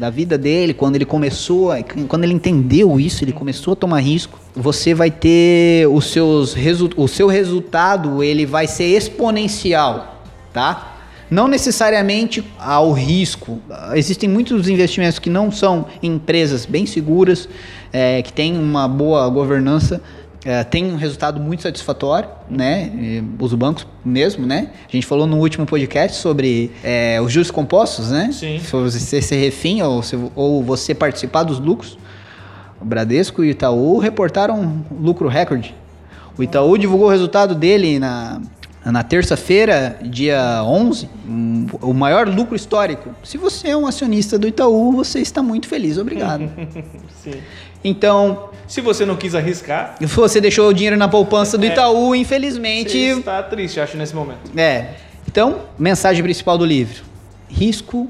da 0.00 0.08
vida 0.08 0.38
dele, 0.38 0.72
quando 0.72 0.96
ele 0.96 1.04
começou, 1.04 1.72
quando 2.08 2.24
ele 2.24 2.32
entendeu 2.32 2.98
isso, 2.98 3.22
ele 3.22 3.32
começou 3.32 3.74
a 3.74 3.76
tomar 3.76 4.00
risco, 4.00 4.40
você 4.56 4.94
vai 4.94 5.10
ter 5.10 5.86
os 5.88 6.06
seus 6.06 6.56
o 6.96 7.06
seu 7.06 7.26
resultado, 7.28 8.24
ele 8.24 8.46
vai 8.46 8.66
ser 8.66 8.84
exponencial, 8.84 10.22
tá? 10.54 10.96
Não 11.30 11.46
necessariamente 11.46 12.42
ao 12.58 12.92
risco. 12.92 13.60
Existem 13.94 14.26
muitos 14.26 14.70
investimentos 14.70 15.18
que 15.18 15.28
não 15.28 15.52
são 15.52 15.84
em 16.02 16.14
empresas 16.14 16.64
bem 16.64 16.86
seguras, 16.86 17.46
é, 17.92 18.22
que 18.22 18.32
têm 18.32 18.56
uma 18.56 18.88
boa 18.88 19.28
governança, 19.28 20.00
é, 20.44 20.64
tem 20.64 20.90
um 20.90 20.96
resultado 20.96 21.38
muito 21.38 21.62
satisfatório, 21.62 22.28
né? 22.48 22.90
Os 23.38 23.52
bancos 23.54 23.86
mesmo, 24.04 24.46
né? 24.46 24.70
A 24.88 24.92
gente 24.92 25.06
falou 25.06 25.26
no 25.26 25.38
último 25.38 25.66
podcast 25.66 26.16
sobre 26.16 26.72
é, 26.82 27.20
os 27.20 27.30
juros 27.30 27.50
compostos, 27.50 28.10
né? 28.10 28.30
Sim. 28.32 28.58
Se 28.58 28.70
você 28.70 29.20
ser 29.20 29.36
refém 29.36 29.82
ou, 29.82 30.02
ou 30.34 30.62
você 30.62 30.94
participar 30.94 31.42
dos 31.42 31.58
lucros. 31.58 31.98
O 32.80 32.84
Bradesco 32.84 33.44
e 33.44 33.48
o 33.48 33.50
Itaú 33.50 33.98
reportaram 33.98 34.82
lucro 34.90 35.28
recorde. 35.28 35.74
O 36.38 36.42
Itaú 36.42 36.78
divulgou 36.78 37.08
o 37.08 37.10
resultado 37.10 37.54
dele 37.54 37.98
na, 37.98 38.40
na 38.84 39.02
terça-feira, 39.02 39.98
dia 40.02 40.62
11, 40.64 41.08
um, 41.28 41.66
o 41.82 41.92
maior 41.92 42.26
lucro 42.26 42.56
histórico. 42.56 43.10
Se 43.22 43.36
você 43.36 43.68
é 43.68 43.76
um 43.76 43.86
acionista 43.86 44.38
do 44.38 44.48
Itaú, 44.48 44.92
você 44.92 45.20
está 45.20 45.42
muito 45.42 45.68
feliz, 45.68 45.98
obrigado. 45.98 46.50
Sim. 47.22 47.34
Então, 47.84 48.49
se 48.70 48.80
você 48.80 49.04
não 49.04 49.16
quis 49.16 49.34
arriscar. 49.34 49.96
Você 50.00 50.40
deixou 50.40 50.68
o 50.68 50.72
dinheiro 50.72 50.96
na 50.96 51.08
poupança 51.08 51.58
do 51.58 51.66
é, 51.66 51.68
Itaú, 51.68 52.14
infelizmente. 52.14 52.92
Você 52.92 53.18
está 53.18 53.42
triste, 53.42 53.80
acho, 53.80 53.96
nesse 53.96 54.14
momento. 54.14 54.56
É. 54.56 54.94
Então, 55.26 55.62
mensagem 55.76 56.22
principal 56.22 56.56
do 56.56 56.64
livro: 56.64 57.02
risco 57.48 58.08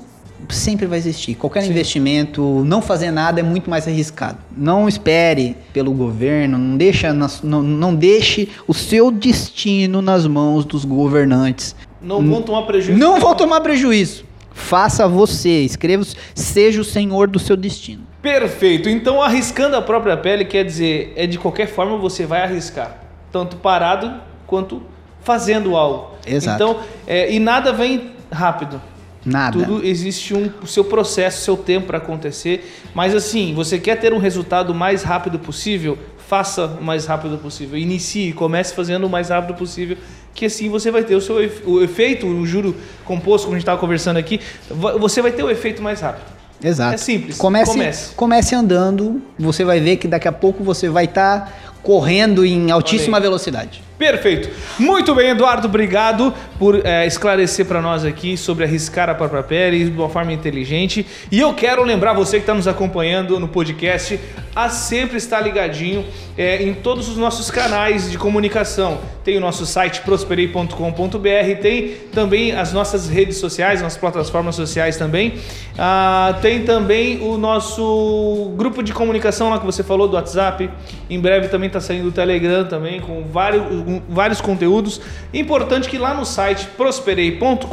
sempre 0.50 0.86
vai 0.86 0.98
existir. 0.98 1.34
Qualquer 1.34 1.62
Sim. 1.62 1.70
investimento, 1.70 2.62
não 2.66 2.82
fazer 2.82 3.10
nada 3.10 3.40
é 3.40 3.42
muito 3.42 3.70
mais 3.70 3.88
arriscado. 3.88 4.38
Não 4.54 4.86
espere 4.86 5.56
pelo 5.72 5.92
governo, 5.92 6.58
não, 6.58 6.76
deixa, 6.76 7.12
não, 7.12 7.62
não 7.62 7.94
deixe 7.94 8.48
o 8.68 8.74
seu 8.74 9.10
destino 9.10 10.02
nas 10.02 10.26
mãos 10.26 10.66
dos 10.66 10.84
governantes. 10.84 11.74
Não 12.02 12.22
vão 12.26 12.42
tomar 12.42 12.62
prejuízo. 12.62 12.98
Não 12.98 13.18
vão 13.18 13.34
tomar 13.34 13.60
prejuízo. 13.62 14.24
Faça 14.60 15.08
você, 15.08 15.62
escreva, 15.62 16.04
seja 16.34 16.80
o 16.80 16.84
senhor 16.84 17.26
do 17.26 17.38
seu 17.38 17.56
destino. 17.56 18.02
Perfeito. 18.22 18.88
Então, 18.88 19.20
arriscando 19.20 19.74
a 19.74 19.82
própria 19.82 20.16
pele 20.16 20.44
quer 20.44 20.64
dizer, 20.64 21.12
é 21.16 21.26
de 21.26 21.38
qualquer 21.38 21.66
forma 21.66 21.96
você 21.96 22.26
vai 22.26 22.42
arriscar. 22.42 22.98
Tanto 23.32 23.56
parado 23.56 24.20
quanto 24.46 24.82
fazendo 25.22 25.76
algo. 25.76 26.14
Exato. 26.26 26.54
Então, 26.54 26.80
é, 27.06 27.32
e 27.32 27.40
nada 27.40 27.72
vem 27.72 28.12
rápido. 28.30 28.80
Nada. 29.24 29.58
Tudo 29.58 29.84
existe 29.84 30.34
um 30.34 30.50
o 30.62 30.66
seu 30.66 30.84
processo, 30.84 31.44
seu 31.44 31.56
tempo 31.56 31.88
para 31.88 31.98
acontecer. 31.98 32.72
Mas 32.94 33.14
assim, 33.14 33.54
você 33.54 33.78
quer 33.78 33.96
ter 33.96 34.12
um 34.12 34.18
resultado 34.18 34.70
o 34.70 34.74
mais 34.74 35.02
rápido 35.02 35.38
possível? 35.38 35.98
Faça 36.30 36.64
o 36.80 36.84
mais 36.84 37.06
rápido 37.06 37.36
possível. 37.38 37.76
Inicie, 37.76 38.32
comece 38.32 38.72
fazendo 38.72 39.04
o 39.04 39.10
mais 39.10 39.30
rápido 39.30 39.56
possível, 39.58 39.96
que 40.32 40.46
assim 40.46 40.68
você 40.68 40.88
vai 40.88 41.02
ter 41.02 41.16
o 41.16 41.20
seu 41.20 41.42
efe- 41.42 41.64
o 41.66 41.82
efeito, 41.82 42.24
o 42.24 42.46
juro 42.46 42.72
composto, 43.04 43.46
como 43.46 43.56
a 43.56 43.58
gente 43.58 43.64
estava 43.64 43.80
conversando 43.80 44.16
aqui, 44.16 44.38
você 44.70 45.20
vai 45.20 45.32
ter 45.32 45.42
o 45.42 45.50
efeito 45.50 45.82
mais 45.82 46.00
rápido. 46.00 46.22
Exato. 46.62 46.94
É 46.94 46.98
simples. 46.98 47.36
Comece, 47.36 47.72
Comece. 47.72 48.14
comece. 48.14 48.54
andando, 48.54 49.20
você 49.36 49.64
vai 49.64 49.80
ver 49.80 49.96
que 49.96 50.06
daqui 50.06 50.28
a 50.28 50.32
pouco 50.32 50.62
você 50.62 50.88
vai 50.88 51.06
estar 51.06 51.52
correndo 51.82 52.44
em 52.46 52.70
altíssima 52.70 53.18
velocidade. 53.18 53.82
Perfeito. 54.00 54.48
Muito 54.78 55.14
bem, 55.14 55.28
Eduardo, 55.28 55.68
obrigado 55.68 56.32
por 56.58 56.80
eh, 56.86 57.06
esclarecer 57.06 57.66
para 57.66 57.82
nós 57.82 58.02
aqui 58.02 58.34
sobre 58.34 58.64
arriscar 58.64 59.10
a 59.10 59.14
própria 59.14 59.42
pele 59.42 59.84
de 59.84 59.90
uma 59.90 60.08
forma 60.08 60.32
inteligente. 60.32 61.06
E 61.30 61.38
eu 61.38 61.52
quero 61.52 61.84
lembrar 61.84 62.14
você 62.14 62.38
que 62.38 62.44
está 62.44 62.54
nos 62.54 62.66
acompanhando 62.66 63.38
no 63.38 63.46
podcast 63.46 64.18
a 64.56 64.70
sempre 64.70 65.18
estar 65.18 65.40
ligadinho 65.42 66.04
eh, 66.36 66.62
em 66.62 66.72
todos 66.72 67.10
os 67.10 67.18
nossos 67.18 67.50
canais 67.50 68.10
de 68.10 68.16
comunicação. 68.16 68.98
Tem 69.22 69.36
o 69.36 69.40
nosso 69.40 69.66
site 69.66 70.00
prosperei.com.br, 70.00 71.60
tem 71.60 71.96
também 72.12 72.52
as 72.52 72.72
nossas 72.72 73.08
redes 73.08 73.36
sociais, 73.36 73.82
nossas 73.82 73.98
plataformas 73.98 74.54
sociais 74.56 74.96
também. 74.96 75.34
Ah, 75.78 76.38
tem 76.40 76.64
também 76.64 77.20
o 77.20 77.36
nosso 77.36 78.52
grupo 78.56 78.82
de 78.82 78.92
comunicação 78.92 79.50
lá 79.50 79.58
que 79.58 79.66
você 79.66 79.82
falou 79.82 80.08
do 80.08 80.14
WhatsApp. 80.14 80.70
Em 81.08 81.20
breve 81.20 81.48
também 81.48 81.68
está 81.68 81.80
saindo 81.80 82.08
o 82.08 82.12
Telegram 82.12 82.64
também 82.64 83.00
com 83.00 83.24
vários, 83.24 83.62
vários 84.08 84.40
conteúdos. 84.40 85.00
Importante 85.32 85.88
que 85.88 85.98
lá 85.98 86.14
no 86.14 86.24
site 86.24 86.66
prosperei.com.br 86.76 87.66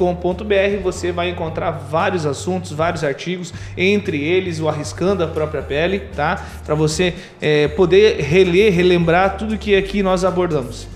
você 0.84 1.12
vai 1.12 1.30
encontrar 1.30 1.72
vários 1.72 2.26
assuntos, 2.26 2.72
vários 2.72 3.04
artigos, 3.04 3.54
entre 3.78 4.24
eles 4.24 4.60
o 4.60 4.70
arriscando 4.70 5.24
a 5.24 5.28
própria 5.28 5.62
pele, 5.62 6.00
tá? 6.16 6.44
Para 6.66 6.76
você 6.76 7.14
eh, 7.42 7.68
poder 7.70 8.22
reler, 8.22 8.74
relembrar 8.74 9.38
tudo 9.38 9.58
que 9.58 9.76
aqui 9.76 10.02
nós 10.02 10.24
abordamos. 10.24 10.88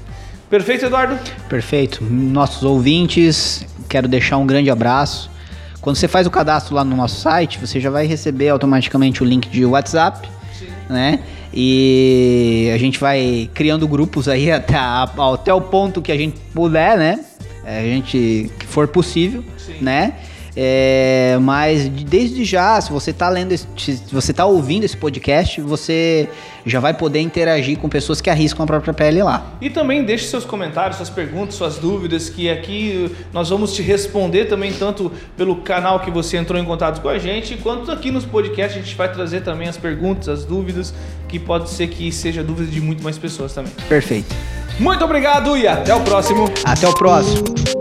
Perfeito, 0.50 0.86
Eduardo? 0.86 1.18
Perfeito. 1.48 2.04
Nossos 2.04 2.64
ouvintes, 2.64 3.66
quero 3.88 4.08
deixar 4.08 4.38
um 4.38 4.46
grande 4.46 4.70
abraço. 4.70 5.32
Quando 5.80 5.96
você 5.96 6.08
faz 6.08 6.28
o 6.28 6.30
cadastro 6.30 6.76
lá 6.76 6.84
no 6.84 6.96
nosso 6.96 7.22
site, 7.22 7.58
você 7.58 7.80
já 7.80 7.90
vai 7.90 8.06
receber 8.06 8.50
automaticamente 8.50 9.24
o 9.24 9.26
link 9.26 9.50
de 9.50 9.66
WhatsApp, 9.66 10.30
né? 10.90 11.20
E 11.54 12.72
a 12.74 12.78
gente 12.78 13.00
vai 13.00 13.50
criando 13.54 13.88
grupos 13.88 14.28
aí 14.28 14.52
até, 14.52 14.76
a- 14.76 15.10
até 15.34 15.54
o 15.54 15.62
ponto 15.62 16.02
que 16.02 16.12
a 16.12 16.18
gente 16.18 16.38
puder, 16.54 16.98
né? 16.98 17.20
É, 17.66 17.80
A 17.80 17.84
gente 17.84 18.50
que 18.60 18.66
for 18.66 18.88
possível, 18.88 19.44
Sim. 19.58 19.76
né? 19.82 20.14
É, 20.56 21.38
mas 21.42 21.84
de- 21.84 22.04
desde 22.04 22.44
já, 22.44 22.80
se 22.82 22.92
você 22.92 23.14
tá 23.14 23.30
lendo, 23.30 23.54
esse- 23.54 23.68
se 23.78 24.02
você 24.12 24.34
tá 24.34 24.46
ouvindo 24.46 24.84
esse 24.84 24.98
podcast, 24.98 25.62
você 25.62 26.28
já 26.66 26.80
vai 26.80 26.94
poder 26.94 27.20
interagir 27.22 27.78
com 27.78 27.88
pessoas 27.88 28.20
que 28.22 28.30
arriscam 28.30 28.64
a 28.64 28.68
própria 28.68 28.94
pele 28.94 29.24
lá. 29.24 29.46
E 29.62 29.70
também 29.70 30.04
deixe 30.04 30.26
seus 30.26 30.44
comentários, 30.46 30.98
suas 30.98 31.10
perguntas, 31.10 31.56
suas 31.56 31.78
dúvidas, 31.78 32.30
que 32.30 32.50
aqui 32.50 33.10
nós 33.34 33.50
vamos 33.50 33.74
te 33.74 33.82
responder 33.82 34.46
também, 34.46 34.74
tanto 34.74 35.12
pelo 35.38 35.56
canal 35.58 36.02
que 36.02 36.12
você 36.12 36.38
entrou 36.38 36.60
em 36.60 36.66
contato 36.66 37.02
com 37.02 37.10
a 37.10 37.18
gente, 37.18 37.56
quanto 37.58 37.92
aqui 37.92 38.12
nos 38.12 38.26
podcasts 38.26 38.78
a 38.78 38.84
gente 38.84 38.96
vai 38.96 39.12
trazer 39.12 39.42
também 39.42 39.68
as 39.70 39.78
perguntas, 39.78 40.28
as 40.28 40.44
dúvidas, 40.46 40.94
que 41.28 41.40
pode 41.40 41.70
ser 41.70 41.88
que 41.88 42.12
seja 42.12 42.44
dúvida 42.44 42.70
de 42.70 42.82
muito 42.82 43.02
mais 43.04 43.18
pessoas 43.18 43.54
também. 43.54 43.72
Perfeito. 43.88 44.36
Muito 44.80 45.04
obrigado 45.04 45.56
e 45.58 45.68
até 45.68 45.96
o 45.96 46.02
próximo. 46.02 46.50
Até 46.66 46.88
o 46.88 46.94
próximo. 46.94 47.81